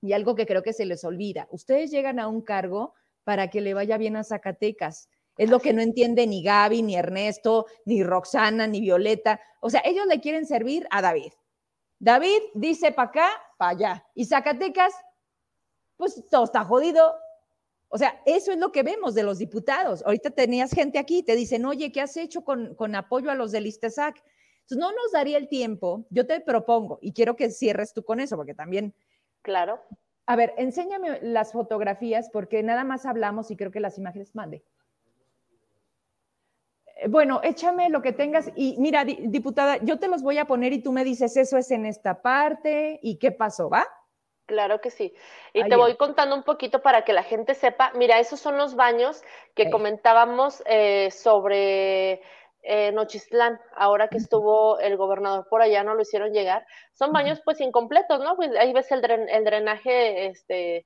[0.00, 2.94] Y algo que creo que se les olvida, ustedes llegan a un cargo
[3.24, 5.08] para que le vaya bien a Zacatecas.
[5.36, 9.40] Es lo que no entiende ni Gaby, ni Ernesto, ni Roxana, ni Violeta.
[9.60, 11.32] O sea, ellos le quieren servir a David.
[11.98, 14.06] David dice para acá, para allá.
[14.14, 14.94] Y Zacatecas,
[15.96, 17.14] pues todo está jodido.
[17.88, 20.02] O sea, eso es lo que vemos de los diputados.
[20.04, 23.52] Ahorita tenías gente aquí, te dicen, oye, ¿qué has hecho con, con apoyo a los
[23.52, 24.16] del ISTESAC?
[24.66, 28.18] Entonces, no nos daría el tiempo, yo te propongo, y quiero que cierres tú con
[28.18, 28.92] eso, porque también...
[29.42, 29.80] Claro.
[30.26, 34.64] A ver, enséñame las fotografías, porque nada más hablamos y creo que las imágenes mande.
[36.96, 40.72] Eh, bueno, échame lo que tengas y mira, diputada, yo te los voy a poner
[40.72, 43.86] y tú me dices, eso es en esta parte y qué pasó, ¿va?
[44.46, 45.12] Claro que sí.
[45.52, 47.90] Y te voy contando un poquito para que la gente sepa.
[47.94, 49.22] Mira, esos son los baños
[49.56, 52.22] que comentábamos eh, sobre
[52.68, 56.66] eh, Nochistlán, ahora que estuvo el gobernador por allá, no lo hicieron llegar.
[56.94, 58.34] Son baños pues incompletos, ¿no?
[58.34, 60.84] Pues ahí ves el, el drenaje, este, eh,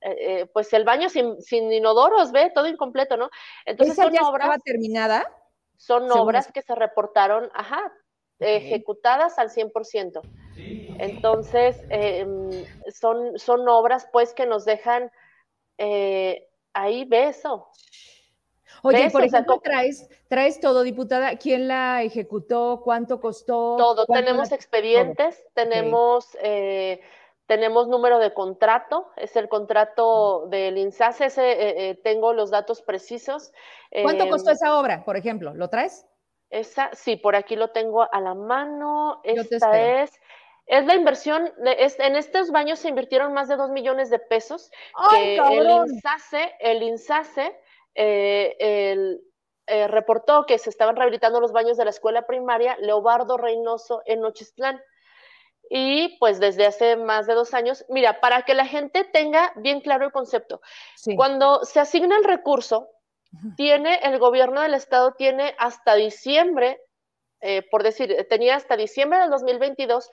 [0.00, 3.28] eh, pues el baño sin, sin, inodoros, ve, todo incompleto, ¿no?
[3.66, 4.62] Entonces son obras...
[4.64, 5.30] terminada?
[5.76, 7.92] Son obras que se reportaron, ajá,
[8.38, 10.20] ejecutadas al 100%.
[10.98, 15.10] Entonces, em, son, son obras pues que nos dejan
[16.74, 17.68] ahí beso.
[18.82, 22.80] Oye, por ejemplo, traes, traes todo, diputada, ¿quién la ejecutó?
[22.82, 23.76] ¿Cuánto costó?
[23.76, 27.00] Todo, tenemos expedientes, tenemos, eh,
[27.46, 32.82] tenemos número de contrato, es el contrato del INSAS, ese eh, eh, tengo los datos
[32.82, 33.52] precisos.
[34.02, 35.54] ¿Cuánto costó em, esa obra, por ejemplo?
[35.54, 36.06] ¿Lo traes?
[36.50, 39.20] Esa, sí, por aquí lo tengo a la mano.
[39.22, 40.12] Esta es,
[40.66, 44.70] es la inversión, es, en estos baños se invirtieron más de dos millones de pesos.
[44.94, 47.58] ¡Ay, que el INSASE, el INSASE
[47.94, 49.20] eh, el,
[49.66, 54.20] eh, reportó que se estaban rehabilitando los baños de la escuela primaria Leobardo Reynoso en
[54.20, 54.82] Nochistlán.
[55.70, 59.80] Y pues desde hace más de dos años, mira, para que la gente tenga bien
[59.80, 60.60] claro el concepto,
[61.16, 62.90] cuando se asigna el recurso,
[63.56, 66.82] tiene el gobierno del estado tiene hasta diciembre,
[67.40, 70.10] eh, por decir, tenía hasta diciembre del 2022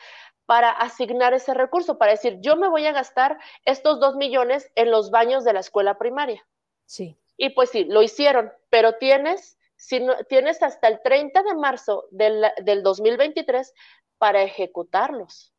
[0.50, 4.90] para asignar ese recurso, para decir, yo me voy a gastar estos dos millones en
[4.90, 6.44] los baños de la escuela primaria.
[6.88, 7.16] Sí.
[7.38, 12.06] Y pues sí, lo hicieron, pero tienes, si no, tienes hasta el 30 de marzo
[12.10, 13.76] del, del 2023
[14.18, 15.54] para ejecutarlos,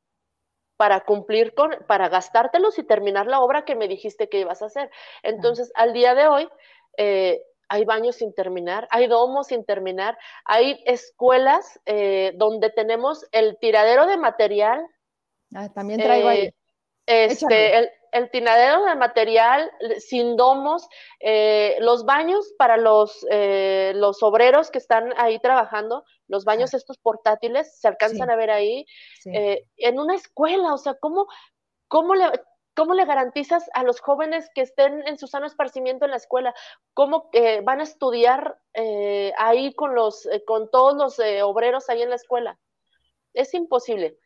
[0.76, 4.66] para cumplir con, para gastártelos y terminar la obra que me dijiste que ibas a
[4.66, 4.91] hacer.
[5.22, 6.49] Entonces, al día de hoy,
[6.97, 13.56] eh, hay baños sin terminar, hay domos sin terminar, hay escuelas eh, donde tenemos el
[13.58, 14.84] tiradero de material.
[15.54, 16.46] Ah, también traigo ahí.
[17.06, 20.88] Eh, este, el, el tinadero de material sin domos,
[21.20, 26.98] eh, los baños para los, eh, los obreros que están ahí trabajando, los baños estos
[26.98, 28.84] portátiles, se alcanzan a ver ahí,
[29.26, 31.26] eh, en una escuela, o sea, ¿cómo,
[31.86, 32.26] cómo le...
[32.74, 36.54] ¿Cómo le garantizas a los jóvenes que estén en su sano esparcimiento en la escuela?
[36.94, 37.30] ¿Cómo
[37.64, 38.58] van a estudiar
[39.36, 42.58] ahí con, los, con todos los obreros ahí en la escuela?
[43.34, 44.18] Es imposible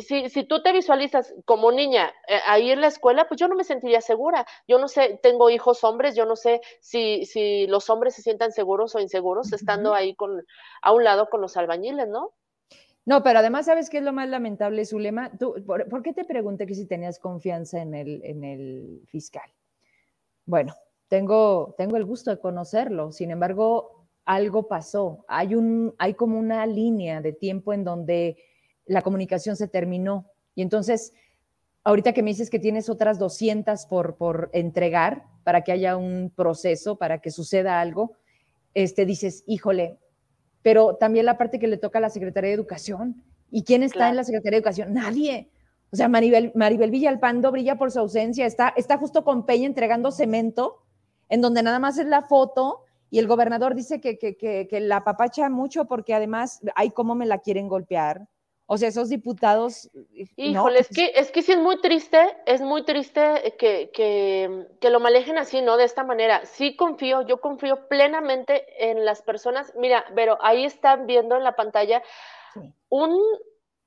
[0.00, 3.54] si, si tú te visualizas como niña eh, ahí en la escuela, pues yo no
[3.54, 4.46] me sentiría segura.
[4.66, 8.52] Yo no sé, tengo hijos hombres, yo no sé si, si los hombres se sientan
[8.52, 10.44] seguros o inseguros estando ahí con,
[10.82, 12.32] a un lado con los albañiles, ¿no?
[13.06, 15.30] No, pero además, ¿sabes qué es lo más lamentable, Zulema?
[15.38, 19.50] ¿Tú, por, qué te pregunté que si tenías confianza en el, en el fiscal?
[20.46, 20.74] Bueno,
[21.08, 25.24] tengo, tengo el gusto de conocerlo, sin embargo, algo pasó.
[25.28, 28.38] Hay, un, hay como una línea de tiempo en donde
[28.86, 30.30] la comunicación se terminó.
[30.54, 31.12] Y entonces,
[31.84, 36.32] ahorita que me dices que tienes otras 200 por, por entregar para que haya un
[36.34, 38.12] proceso, para que suceda algo,
[38.72, 39.98] este, dices, híjole,
[40.64, 43.22] pero también la parte que le toca a la Secretaría de Educación.
[43.50, 44.94] ¿Y quién está en la Secretaría de Educación?
[44.94, 45.50] Nadie.
[45.92, 50.10] O sea, Maribel, Maribel Villalpando brilla por su ausencia, está, está justo con Peña entregando
[50.10, 50.82] cemento,
[51.28, 54.80] en donde nada más es la foto y el gobernador dice que, que, que, que
[54.80, 58.26] la papacha mucho porque además, ay, cómo me la quieren golpear.
[58.66, 59.90] O sea, esos diputados.
[60.36, 65.00] Híjole, es, que, es que sí es muy triste, es muy triste que, que, lo
[65.00, 65.76] manejen así, ¿no?
[65.76, 66.46] De esta manera.
[66.46, 69.74] Sí confío, yo confío plenamente en las personas.
[69.76, 72.02] Mira, pero ahí están viendo en la pantalla
[72.88, 73.20] un.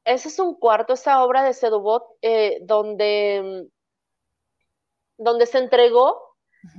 [0.06, 3.68] Ese es un cuarto, esa obra de Sedubot, eh, donde,
[5.18, 6.36] donde se entregó,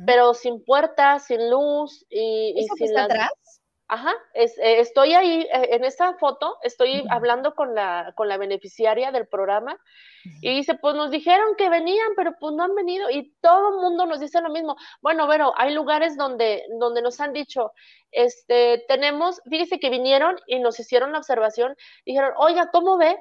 [0.07, 2.87] pero sin puertas, sin luz y, y sin.
[2.87, 3.33] Está atrás?
[3.91, 8.37] Ajá, es, eh, estoy ahí eh, en esa foto, estoy hablando con la, con la
[8.37, 9.79] beneficiaria del programa
[10.43, 13.77] y dice, pues nos dijeron que venían, pero pues no han venido y todo el
[13.77, 14.77] mundo nos dice lo mismo.
[15.01, 17.73] Bueno, pero hay lugares donde, donde nos han dicho,
[18.11, 21.75] este, tenemos, fíjese que vinieron y nos hicieron la observación,
[22.05, 23.17] dijeron, oiga, ¿cómo ve?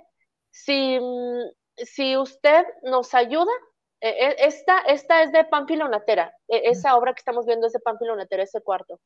[0.51, 1.43] Si, mm,
[1.77, 3.53] si usted nos ayuda,
[4.01, 8.61] eh, esta, esta es de Pampilonatera, esa obra que estamos viendo es de Pampilonatera, ese
[8.61, 8.99] cuarto.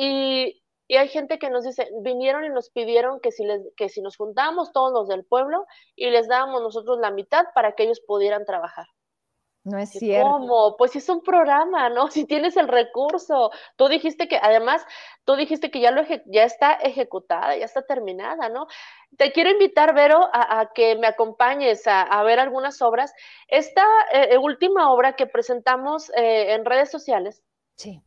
[0.00, 0.62] Y,
[0.96, 4.16] hay gente que nos dice, vinieron y nos pidieron que si, les, que si nos
[4.16, 8.46] juntamos todos los del pueblo y les dábamos nosotros la mitad para que ellos pudieran
[8.46, 8.86] trabajar.
[9.64, 10.30] No es cierto.
[10.30, 10.76] ¿Cómo?
[10.78, 12.08] Pues es un programa, ¿no?
[12.10, 13.50] Si tienes el recurso.
[13.76, 14.86] Tú dijiste que, además,
[15.24, 18.66] tú dijiste que ya, lo ya está ejecutada, ya está terminada, ¿no?
[19.18, 23.12] Te quiero invitar, Vero, a, que me acompañes a, ver algunas obras.
[23.48, 27.42] Esta eh, eh, última obra que presentamos eh, en redes sociales.
[27.74, 28.00] Sí.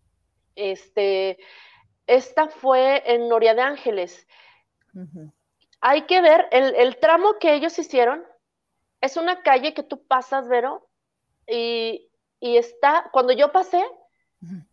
[0.56, 1.38] Este,
[2.08, 4.28] esta fue en Noria de Ángeles.
[5.80, 8.24] Hay que ver el, el tramo que ellos hicieron.
[9.00, 10.88] Es una calle que tú pasas, Vero,
[11.48, 13.84] y, está, cuando yo pasé,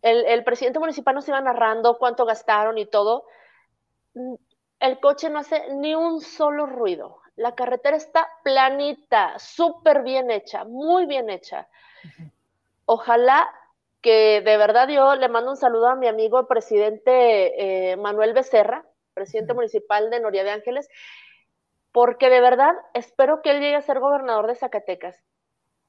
[0.01, 3.25] el, presidente municipal nos iba narrando cuánto gastaron y todo.
[4.13, 4.35] Mm,
[4.79, 7.21] el coche no hace ni un solo ruido.
[7.35, 11.67] La carretera está planita, súper bien hecha, muy bien hecha.
[12.85, 13.47] Ojalá
[14.01, 18.33] que de verdad yo le mando un saludo a mi amigo el presidente eh, Manuel
[18.33, 20.87] Becerra, presidente municipal de Noria de Ángeles,
[21.91, 25.23] porque de verdad espero que él llegue a ser gobernador de Zacatecas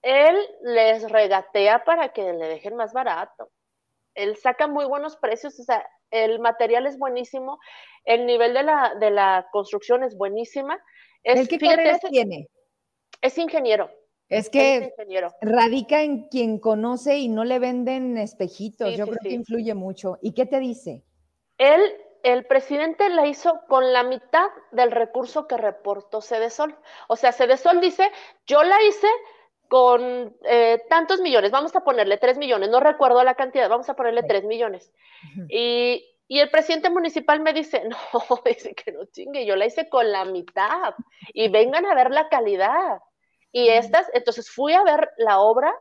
[0.03, 3.51] él les regatea para que le dejen más barato.
[4.15, 7.59] Él saca muy buenos precios, o sea, el material es buenísimo,
[8.05, 10.83] el nivel de la, de la construcción es buenísima.
[11.23, 12.49] Es, qué carrera tiene?
[13.21, 13.91] Es ingeniero.
[14.31, 14.95] Es que
[15.43, 18.97] radica en quien conoce y no le venden espejitos.
[18.97, 20.19] Yo creo que influye mucho.
[20.23, 21.05] ¿Y qué te dice?
[21.59, 21.83] Él,
[22.23, 26.79] el presidente la hizo con la mitad del recurso que reportó Cedesol.
[27.09, 28.11] O sea, Cedesol dice,
[28.47, 29.09] yo la hice
[29.71, 33.95] con eh, tantos millones, vamos a ponerle tres millones, no recuerdo la cantidad, vamos a
[33.95, 34.93] ponerle tres millones.
[35.49, 40.11] Y, el presidente municipal me dice, no, dice que no chingue, yo la hice con
[40.11, 40.95] la mitad
[41.33, 43.01] y vengan a ver la calidad.
[43.53, 45.73] Y estas, entonces fui a ver la obra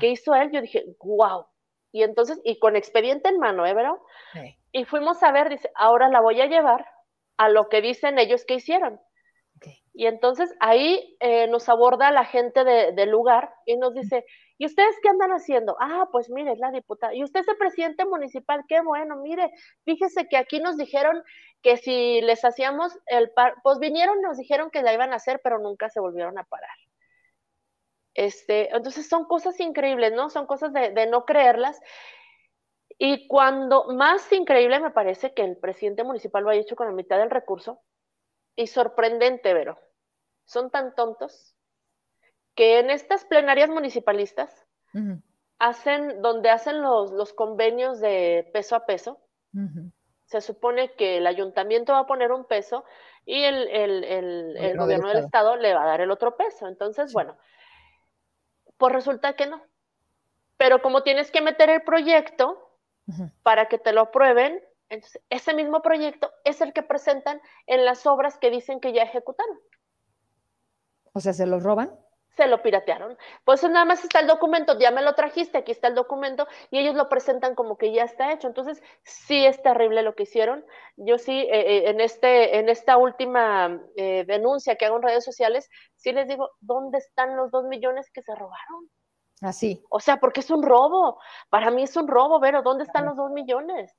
[0.00, 1.46] que hizo él, yo dije, wow.
[1.92, 3.74] Y entonces, y con expediente en mano, ¿eh?
[4.72, 6.86] Y fuimos a ver, dice, ahora la voy a llevar
[7.38, 9.00] a lo que dicen ellos que hicieron.
[9.98, 14.24] Y entonces ahí eh, nos aborda la gente del lugar y nos dice,
[14.56, 15.76] ¿y ustedes qué andan haciendo?
[15.80, 17.14] Ah, pues mire, es la diputada.
[17.14, 18.62] ¿Y usted es el presidente municipal?
[18.68, 19.50] Qué bueno, mire,
[19.84, 21.20] fíjese que aquí nos dijeron
[21.62, 25.40] que si les hacíamos el par, pues vinieron, nos dijeron que la iban a hacer,
[25.42, 26.76] pero nunca se volvieron a parar.
[28.18, 30.28] Este, entonces son cosas increíbles, ¿no?
[30.28, 31.80] Son cosas de, de no creerlas.
[32.98, 36.92] Y cuando más increíble me parece que el presidente municipal lo haya hecho con la
[36.92, 37.80] mitad del recurso,
[38.56, 39.78] y sorprendente, Vero
[40.44, 41.54] son tan tontos
[42.56, 44.66] que en estas plenarias municipalistas
[45.60, 49.20] hacen, donde hacen los, convenios de peso a peso,
[50.24, 52.84] se supone que el ayuntamiento va a poner un peso
[53.24, 55.54] y el, gobierno del estado.
[55.54, 56.66] le va a dar el otro peso.
[56.66, 57.38] Entonces, bueno,
[58.78, 59.62] pues resulta que no.
[60.56, 62.64] Pero como tienes que meter el proyecto
[63.42, 68.06] para que te lo aprueben, entonces ese mismo proyecto es el que presentan en las
[68.06, 69.58] obras que dicen que ya ejecutaron.
[71.12, 71.90] O sea, ¿se los roban?
[72.38, 73.18] Se lo piratearon.
[73.42, 76.78] Pues nada más está el documento, ya me lo trajiste, aquí está el documento, y
[76.78, 78.46] ellos lo presentan como que ya está hecho.
[78.46, 80.64] Entonces, sí es terrible lo que hicieron.
[80.94, 85.24] Yo sí, eh, eh, en, este, en esta última eh, denuncia que hago en redes
[85.24, 88.88] sociales, sí les digo, ¿dónde están los dos millones que se robaron?
[89.40, 89.82] Así.
[89.90, 91.18] O sea, porque es un robo.
[91.50, 93.92] Para mí es un robo, pero ¿dónde están los dos millones?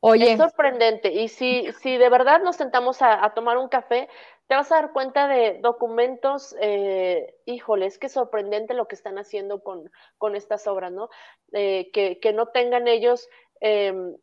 [0.00, 0.32] Oye.
[0.32, 1.12] Es sorprendente.
[1.12, 4.08] Y si, si de verdad nos sentamos a, tomar un café,
[4.48, 9.18] te vas a dar cuenta de documentos, eh, híjole, es que sorprendente lo que están
[9.18, 11.10] haciendo con, con estas obras, ¿no?
[11.52, 13.28] Eh, que, que, no tengan ellos
[13.60, 14.16] em,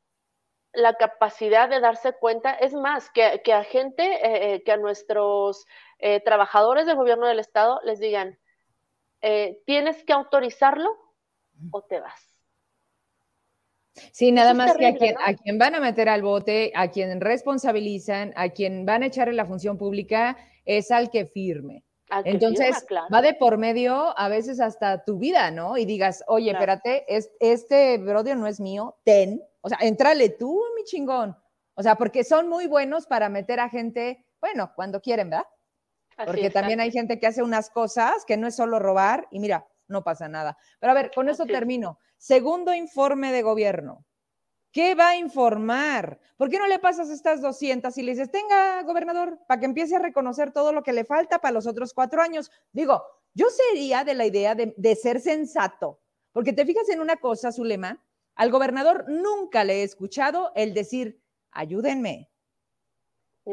[0.74, 5.66] la capacidad de darse cuenta, es más, que, que a gente, eh, que a nuestros
[6.26, 8.38] trabajadores del gobierno del Estado les digan,
[9.66, 10.90] tienes que autorizarlo
[11.72, 12.35] o te vas.
[14.12, 17.22] Sí, nada más que a quien, a quien van a meter al bote, a quien
[17.22, 21.84] responsabilizan, a quien van a echar en la función pública, es al que firme.
[22.24, 25.78] Entonces, va de por medio a veces hasta tu vida, ¿no?
[25.78, 29.42] Y digas, oye, espérate, es, este brother no es mío, ten.
[29.62, 31.36] O sea, entrale tú, mi chingón.
[31.74, 35.46] O sea, porque son muy buenos para meter a gente, bueno, cuando quieren, ¿verdad?
[36.24, 39.68] porque también hay gente que hace unas cosas que no es solo robar y mira,
[39.88, 40.58] no pasa nada.
[40.80, 42.00] Pero a ver, con eso termino.
[42.26, 44.04] Segundo informe de gobierno.
[44.72, 46.20] ¿Qué va a informar?
[46.38, 49.96] ¿Por qué no le pasas estas 200 y le dices, tenga, gobernador, para que empiece
[49.96, 52.50] a reconocer todo lo que le falta para los otros cuatro años?
[52.72, 53.04] Digo,
[53.36, 56.00] yo sería de la idea de, ser sensato,
[56.32, 58.04] porque te fijas en una cosa, Zulema,
[58.34, 61.22] al gobernador nunca le he escuchado el decir,
[61.52, 62.32] ayúdenme,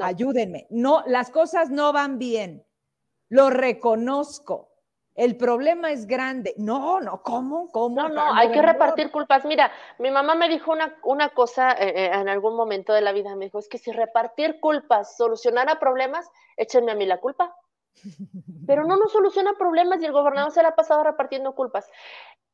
[0.00, 0.66] ayúdenme.
[0.70, 2.64] No, las cosas no van bien.
[3.28, 4.71] Lo reconozco
[5.14, 6.54] el problema es grande.
[6.56, 7.70] No, no, ¿cómo?
[7.70, 7.96] ¿Cómo?
[7.96, 9.44] No, no, hay que repartir culpas.
[9.44, 13.12] Mira, mi mamá me dijo una, una cosa eh, eh, en algún momento de la
[13.12, 17.54] vida, me dijo, es que si repartir culpas solucionara problemas, échenme a mí la culpa.
[18.66, 21.90] pero no nos soluciona problemas y el gobernador se la ha pasado repartiendo culpas.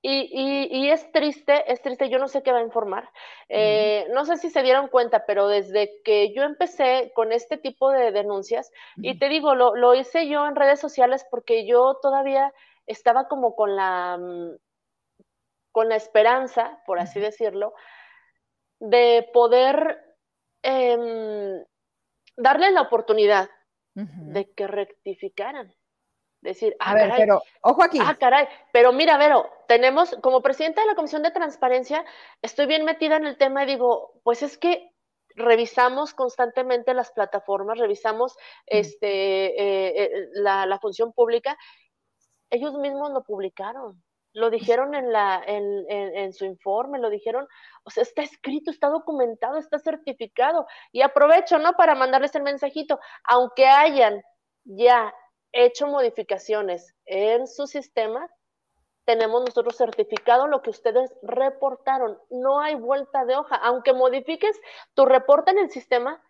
[0.00, 3.10] Y, es triste, es triste, yo no sé qué va a informar.
[3.48, 7.90] Eh, no sé si se dieron cuenta, pero desde que yo empecé con este tipo
[7.90, 12.54] de denuncias, y te digo, lo, lo, hice yo en redes sociales porque yo todavía
[12.86, 14.56] estaba como con la, mm,
[15.72, 17.74] con la esperanza, por así decirlo,
[18.80, 20.00] de poder
[20.62, 21.64] em,
[22.36, 23.48] darle la oportunidad
[23.94, 25.74] de que rectificaran.
[26.40, 27.98] Decir, ah, a ver, pero ojo aquí.
[28.00, 32.04] Ah, caray, pero mira, Vero, tenemos, como presidenta de la Comisión de Transparencia,
[32.42, 34.92] estoy bien metida en el tema y digo, pues es que
[35.34, 38.36] revisamos constantemente las plataformas, revisamos
[38.66, 41.56] este, eh, eh, la, la, función pública,
[42.50, 47.46] ellos mismos lo publicaron, lo dijeron en, la, en, en, su informe, lo dijeron,
[47.82, 50.66] o sea, está escrito, está documentado, está certificado.
[50.92, 51.72] Y aprovecho, ¿no?
[51.72, 54.22] Para mandarles el mensajito, aunque hayan
[54.64, 55.12] ya
[55.52, 58.28] hecho modificaciones en su sistema,
[59.04, 62.18] tenemos nosotros certificado lo que ustedes reportaron.
[62.28, 63.56] No hay vuelta de hoja.
[63.56, 64.60] Aunque modifiques
[64.94, 66.22] tu reporte en el sistema,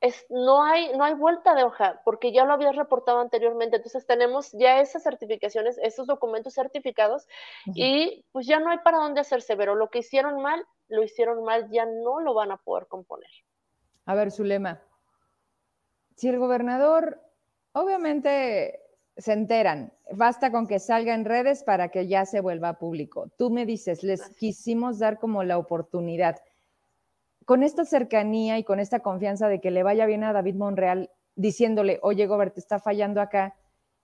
[0.00, 3.76] es, no, hay, no hay vuelta de hoja, porque ya lo habías reportado anteriormente.
[3.76, 7.26] Entonces tenemos ya esas certificaciones, esos documentos certificados,
[7.66, 11.42] y pues ya no hay para dónde hacerse, pero lo que hicieron mal, lo hicieron
[11.44, 13.30] mal, ya no lo van a poder componer.
[14.04, 14.82] A ver, Zulema,
[16.16, 17.23] si el gobernador
[17.76, 18.80] Obviamente
[19.16, 23.30] se enteran, basta con que salga en redes para que ya se vuelva público.
[23.36, 26.36] Tú me dices, les quisimos dar como la oportunidad.
[27.44, 31.10] Con esta cercanía y con esta confianza de que le vaya bien a David Monreal
[31.34, 33.56] diciéndole, oye, Gobert, te está fallando acá,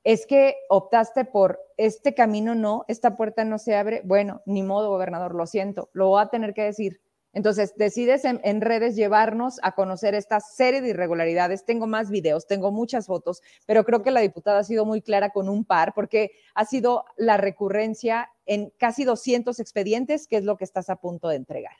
[0.02, 4.02] es que optaste por este camino no, esta puerta no se abre.
[4.04, 7.00] Bueno, ni modo, gobernador, lo siento, lo voy a tener que decir.
[7.32, 11.64] Entonces, decides en, redes llevarnos a conocer esta serie de irregularidades.
[11.64, 15.30] Tengo más videos, tengo muchas fotos, pero creo que la diputada ha sido muy clara
[15.30, 20.56] con un par porque ha sido la recurrencia en casi 200 expedientes, que es lo
[20.56, 21.76] que estás a punto de entregar.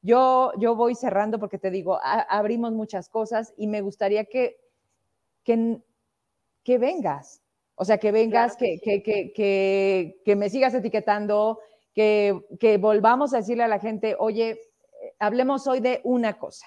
[0.00, 4.56] Yo, yo voy cerrando porque te digo, abrimos muchas cosas y me gustaría que,
[5.44, 5.78] que,
[6.62, 7.42] que vengas,
[7.74, 11.58] o sea, que vengas, que, que, que, que, me sigas etiquetando,
[11.94, 14.60] que, que volvamos a decirle a la gente, oye,
[15.26, 16.66] hablemos hoy de una cosa.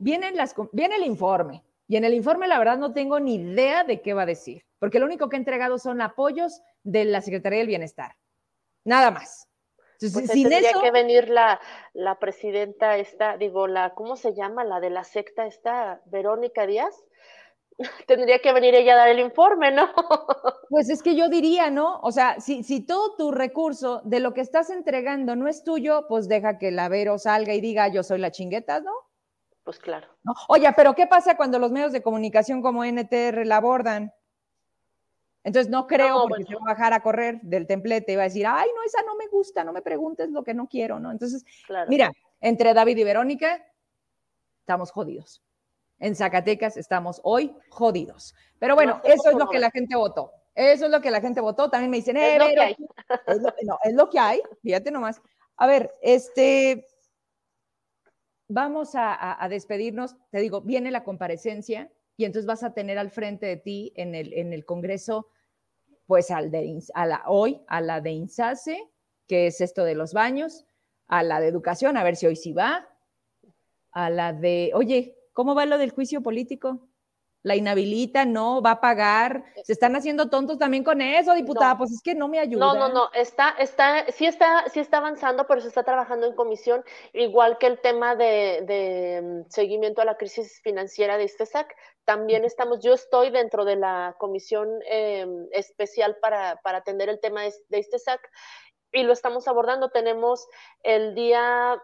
[0.00, 4.14] viene el informe y en el informe la verdad no tengo ni idea de qué
[4.14, 7.68] va a decir, porque lo único que he entregado son apoyos de la Secretaría del
[7.68, 8.16] Bienestar.
[8.84, 9.48] Nada más.
[10.00, 11.60] Pues tendría que venir la,
[11.92, 14.64] la presidenta esta, digo, la, ¿cómo se llama?
[14.64, 16.94] La de la secta esta, Verónica Díaz
[18.06, 19.88] tendría que venir ella a dar el informe, ¿no?
[20.70, 21.98] Pues es que yo diría, ¿no?
[22.00, 26.04] O sea, si, si todo tu recurso de lo que estás entregando no es tuyo,
[26.08, 28.92] pues deja que la Vero salga y diga, yo soy la chingueta, ¿no?
[29.64, 30.08] Pues claro.
[30.48, 34.12] Oye, pero ¿qué pasa cuando los medios de comunicación como NTR la abordan?
[35.42, 38.24] Entonces no creo porque se va a bajar a correr del templete y va a
[38.24, 41.10] decir, ay, no, esa no me gusta, no me preguntes lo que no quiero, ¿no?
[41.10, 41.46] Entonces,
[41.88, 43.64] mira, entre David y Verónica,
[44.60, 45.42] estamos jodidos
[45.98, 48.34] en Zacatecas estamos hoy jodidos.
[48.58, 50.32] Pero bueno, eso es lo que la gente votó.
[50.54, 51.70] Eso es lo que la gente votó.
[51.70, 52.76] También me dicen, eh, es, lo que hay.
[53.64, 55.20] no, es lo que hay, fíjate nomás.
[55.56, 56.86] A ver, este,
[58.48, 60.16] vamos a, despedirnos.
[60.30, 64.14] Te digo, viene la comparecencia y entonces vas a tener al frente de ti en
[64.14, 65.28] el, en el Congreso,
[66.06, 68.82] pues al de, a la, hoy, a la de INSASE,
[69.28, 70.64] que es esto de los baños,
[71.06, 72.88] a la de educación, a ver si hoy sí va,
[73.92, 76.80] a la de, oye, ¿Cómo va lo del juicio político?
[77.44, 79.44] La inhabilita, no, va a pagar.
[79.62, 81.78] Se están haciendo tontos también con eso, diputada.
[81.78, 82.66] Pues es que no me ayuda.
[82.66, 83.12] No, no, no.
[83.14, 87.68] Está, está, sí está, sí está avanzando, pero se está trabajando en comisión, igual que
[87.68, 91.72] el tema de, mm, seguimiento a la crisis financiera de ISTESAC.
[92.04, 97.42] También estamos, yo estoy dentro de la comisión em, especial para, para, atender el tema
[97.42, 98.28] de ISTESAC
[98.90, 99.90] y lo estamos abordando.
[99.90, 100.48] Tenemos
[100.82, 101.80] el día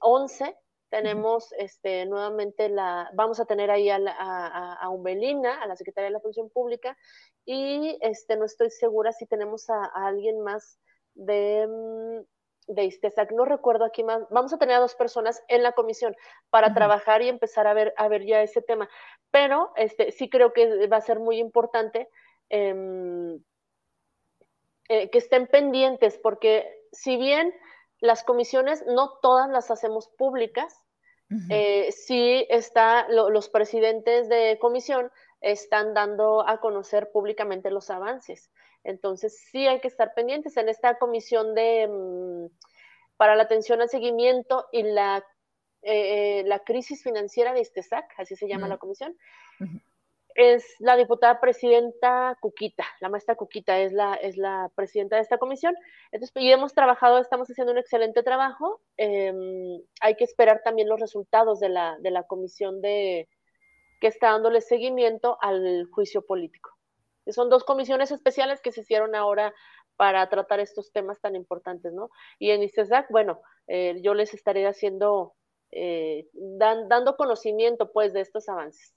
[0.00, 5.66] 11 mm, tenemos este, nuevamente la, vamos a tener ahí a, a, a Umbelina, a
[5.66, 6.96] la Secretaría de la Función Pública,
[7.44, 10.78] y este, no estoy segura si tenemos a, alguien más
[11.14, 15.62] de, mm, de ISTESAC, no recuerdo aquí más, vamos a tener a dos personas en
[15.62, 16.16] la comisión
[16.50, 18.88] para trabajar y empezar a ver, a ver ya ese tema,
[19.30, 22.08] pero este, sí creo que va a ser muy importante
[22.48, 23.40] em,
[24.88, 27.52] eh, que estén pendientes, porque si bien
[28.00, 30.82] las comisiones no todas las hacemos públicas.
[31.50, 35.10] Eh, sí está, los presidentes de comisión
[35.40, 38.52] están dando a conocer públicamente los avances.
[38.84, 42.46] Entonces sí hay que estar pendientes en esta comisión de mm,
[43.16, 45.24] para la atención al seguimiento y la,
[45.82, 49.16] eh, la crisis financiera de ISTESAC, así se llama la comisión.
[50.36, 55.38] Es la diputada presidenta Cuquita, la maestra Cuquita es la, es la presidenta de esta
[55.38, 55.74] comisión.
[56.12, 58.82] Entonces, y hemos trabajado, estamos haciendo un excelente trabajo.
[58.98, 63.28] Em, hay que esperar también los resultados de la, de la comisión de,
[63.98, 66.70] que está dándole seguimiento al juicio político.
[67.28, 69.54] Son dos comisiones especiales que se hicieron ahora
[69.96, 72.10] para tratar estos temas tan importantes, ¿no?
[72.38, 75.34] Y en ICESAC, bueno, eh, yo les estaré haciendo,
[75.72, 78.94] eh, dando conocimiento, pues, de estos avances.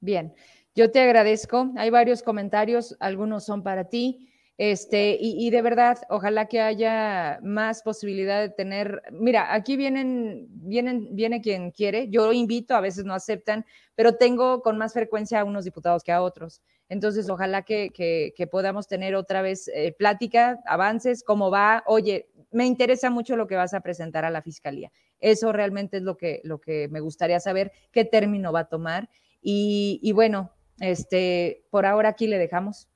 [0.00, 0.34] Bien,
[0.78, 1.72] yo te agradezco.
[1.76, 4.30] Hay varios comentarios, algunos son para ti.
[4.58, 9.02] Este, y, de verdad, ojalá que haya más posibilidad de tener.
[9.10, 12.08] Mira, aquí vienen, vienen, viene quien quiere.
[12.10, 16.12] Yo invito, a veces no aceptan, pero tengo con más frecuencia a unos diputados que
[16.12, 16.62] a otros.
[16.88, 21.82] Entonces, ojalá que, que, podamos tener otra vez eh, plática, avances, cómo va.
[21.86, 24.92] Oye, me interesa mucho lo que vas a presentar a la fiscalía.
[25.18, 29.08] Eso realmente es lo que, lo que me gustaría saber, qué término va a tomar.
[29.40, 32.88] Y, y bueno, este, por ahora aquí le dejamos.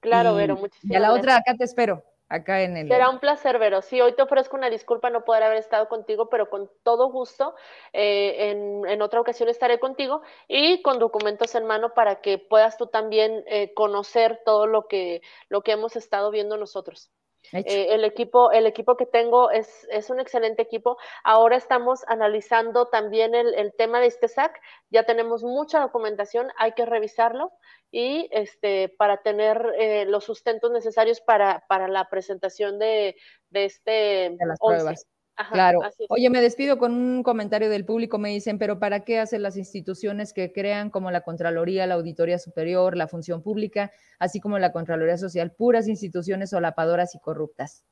[0.00, 2.88] Claro, Vero, muchísimas Y a la otra, acá te espero, acá en el...
[2.88, 3.82] Será un placer, Vero.
[3.82, 7.54] Sí, hoy te ofrezco una disculpa no poder haber estado contigo, pero con todo gusto,
[7.92, 8.50] eh,
[8.88, 13.44] en, otra ocasión estaré contigo y con documentos en mano para que puedas tú también
[13.46, 17.10] eh, conocer todo lo que, lo que hemos estado viendo nosotros.
[17.52, 20.98] Eh, el, equipo, el equipo que tengo es, es, un excelente equipo.
[21.24, 24.60] Ahora estamos analizando también el, el tema de este SAC.
[24.90, 27.52] Ya tenemos mucha documentación, hay que revisarlo
[27.90, 33.16] y este, para tener eh, los sustentos necesarios para, para la presentación de,
[33.50, 35.06] de este de las pruebas.
[35.52, 35.80] Claro.
[36.08, 38.18] Oye, me despido con un comentario del público.
[38.18, 42.38] Me dicen, pero ¿para qué hacen las instituciones que crean como la Contraloría, la Auditoría
[42.38, 47.84] Superior, la Función Pública, así como la Contraloría Social, puras instituciones solapadoras y corruptas?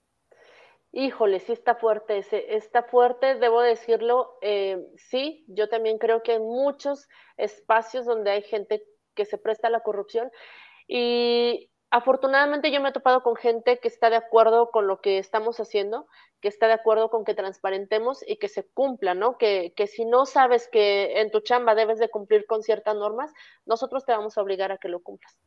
[0.93, 4.39] Híjole, sí está fuerte, está fuerte, debo decirlo.
[4.41, 8.83] Eh, sí, yo también creo que hay muchos espacios donde hay gente
[9.15, 10.31] que se presta a la corrupción.
[10.87, 15.19] Y afortunadamente yo me he topado con gente que está de acuerdo con lo que
[15.19, 16.07] estamos haciendo,
[16.41, 19.39] que está de acuerdo con que transparentemos y que se cumpla, ¿no?
[19.39, 23.33] Que, que si no sabes que en tu chamba debes de cumplir con ciertas normas,
[23.67, 25.39] nosotros te vamos a obligar a que lo cumplas.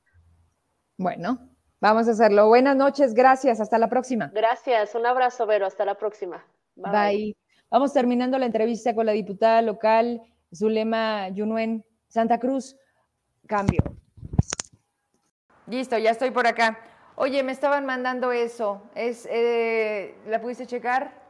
[0.97, 1.39] Bueno,
[1.79, 2.47] vamos a hacerlo.
[2.47, 4.31] Buenas noches, gracias, hasta la próxima.
[4.33, 6.45] Gracias, un abrazo, Vero, hasta la próxima.
[6.75, 7.35] Bye.
[7.69, 10.21] Vamos terminando la entrevista con la diputada local
[10.53, 12.75] Zulema Yunuen Santa Cruz.
[13.47, 14.00] Cambio.
[15.67, 16.79] Listo, ya estoy por acá.
[17.15, 18.81] Oye, me estaban mandando eso.
[18.95, 21.21] Es, eh, ¿La pudiste checar?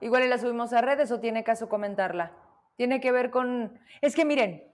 [0.00, 2.32] Igual la subimos a redes o tiene caso comentarla.
[2.76, 3.78] Tiene que ver con...
[4.00, 4.64] Es que miren,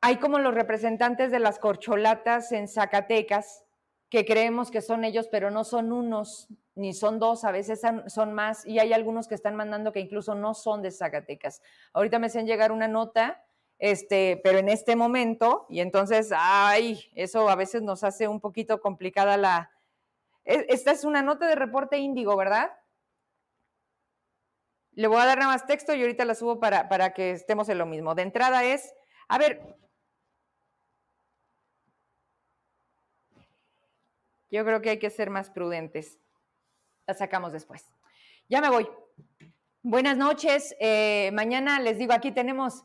[0.00, 3.64] hay como los representantes de las corcholatas en Zacatecas,
[4.08, 8.32] que creemos que son ellos, pero no son unos, ni son dos, a veces son
[8.32, 11.62] más, y hay algunos que están mandando que incluso no son de Zacatecas.
[11.92, 13.44] Ahorita me hacen llegar una nota
[13.80, 18.80] este, pero en este momento, y entonces, ay, eso a veces nos hace un poquito
[18.82, 19.72] complicada la...
[20.44, 22.70] E, esta es una nota de reporte índigo, ¿verdad?
[24.92, 27.70] Le voy a dar nada más texto y ahorita la subo para, para que estemos
[27.70, 28.14] en lo mismo.
[28.14, 28.94] De entrada es,
[29.28, 29.78] a ver,
[34.50, 36.18] yo creo que hay que ser más prudentes.
[37.06, 37.90] La sacamos después.
[38.46, 38.86] Ya me voy.
[39.82, 40.76] Buenas noches.
[40.80, 42.84] Eh, mañana les digo, aquí tenemos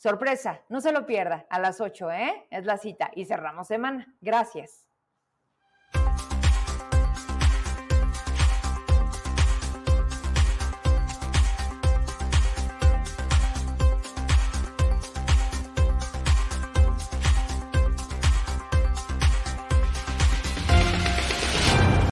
[0.00, 2.46] Sorpresa, no se lo pierda a las 8, ¿eh?
[2.48, 4.14] Es la cita y cerramos semana.
[4.22, 4.86] Gracias.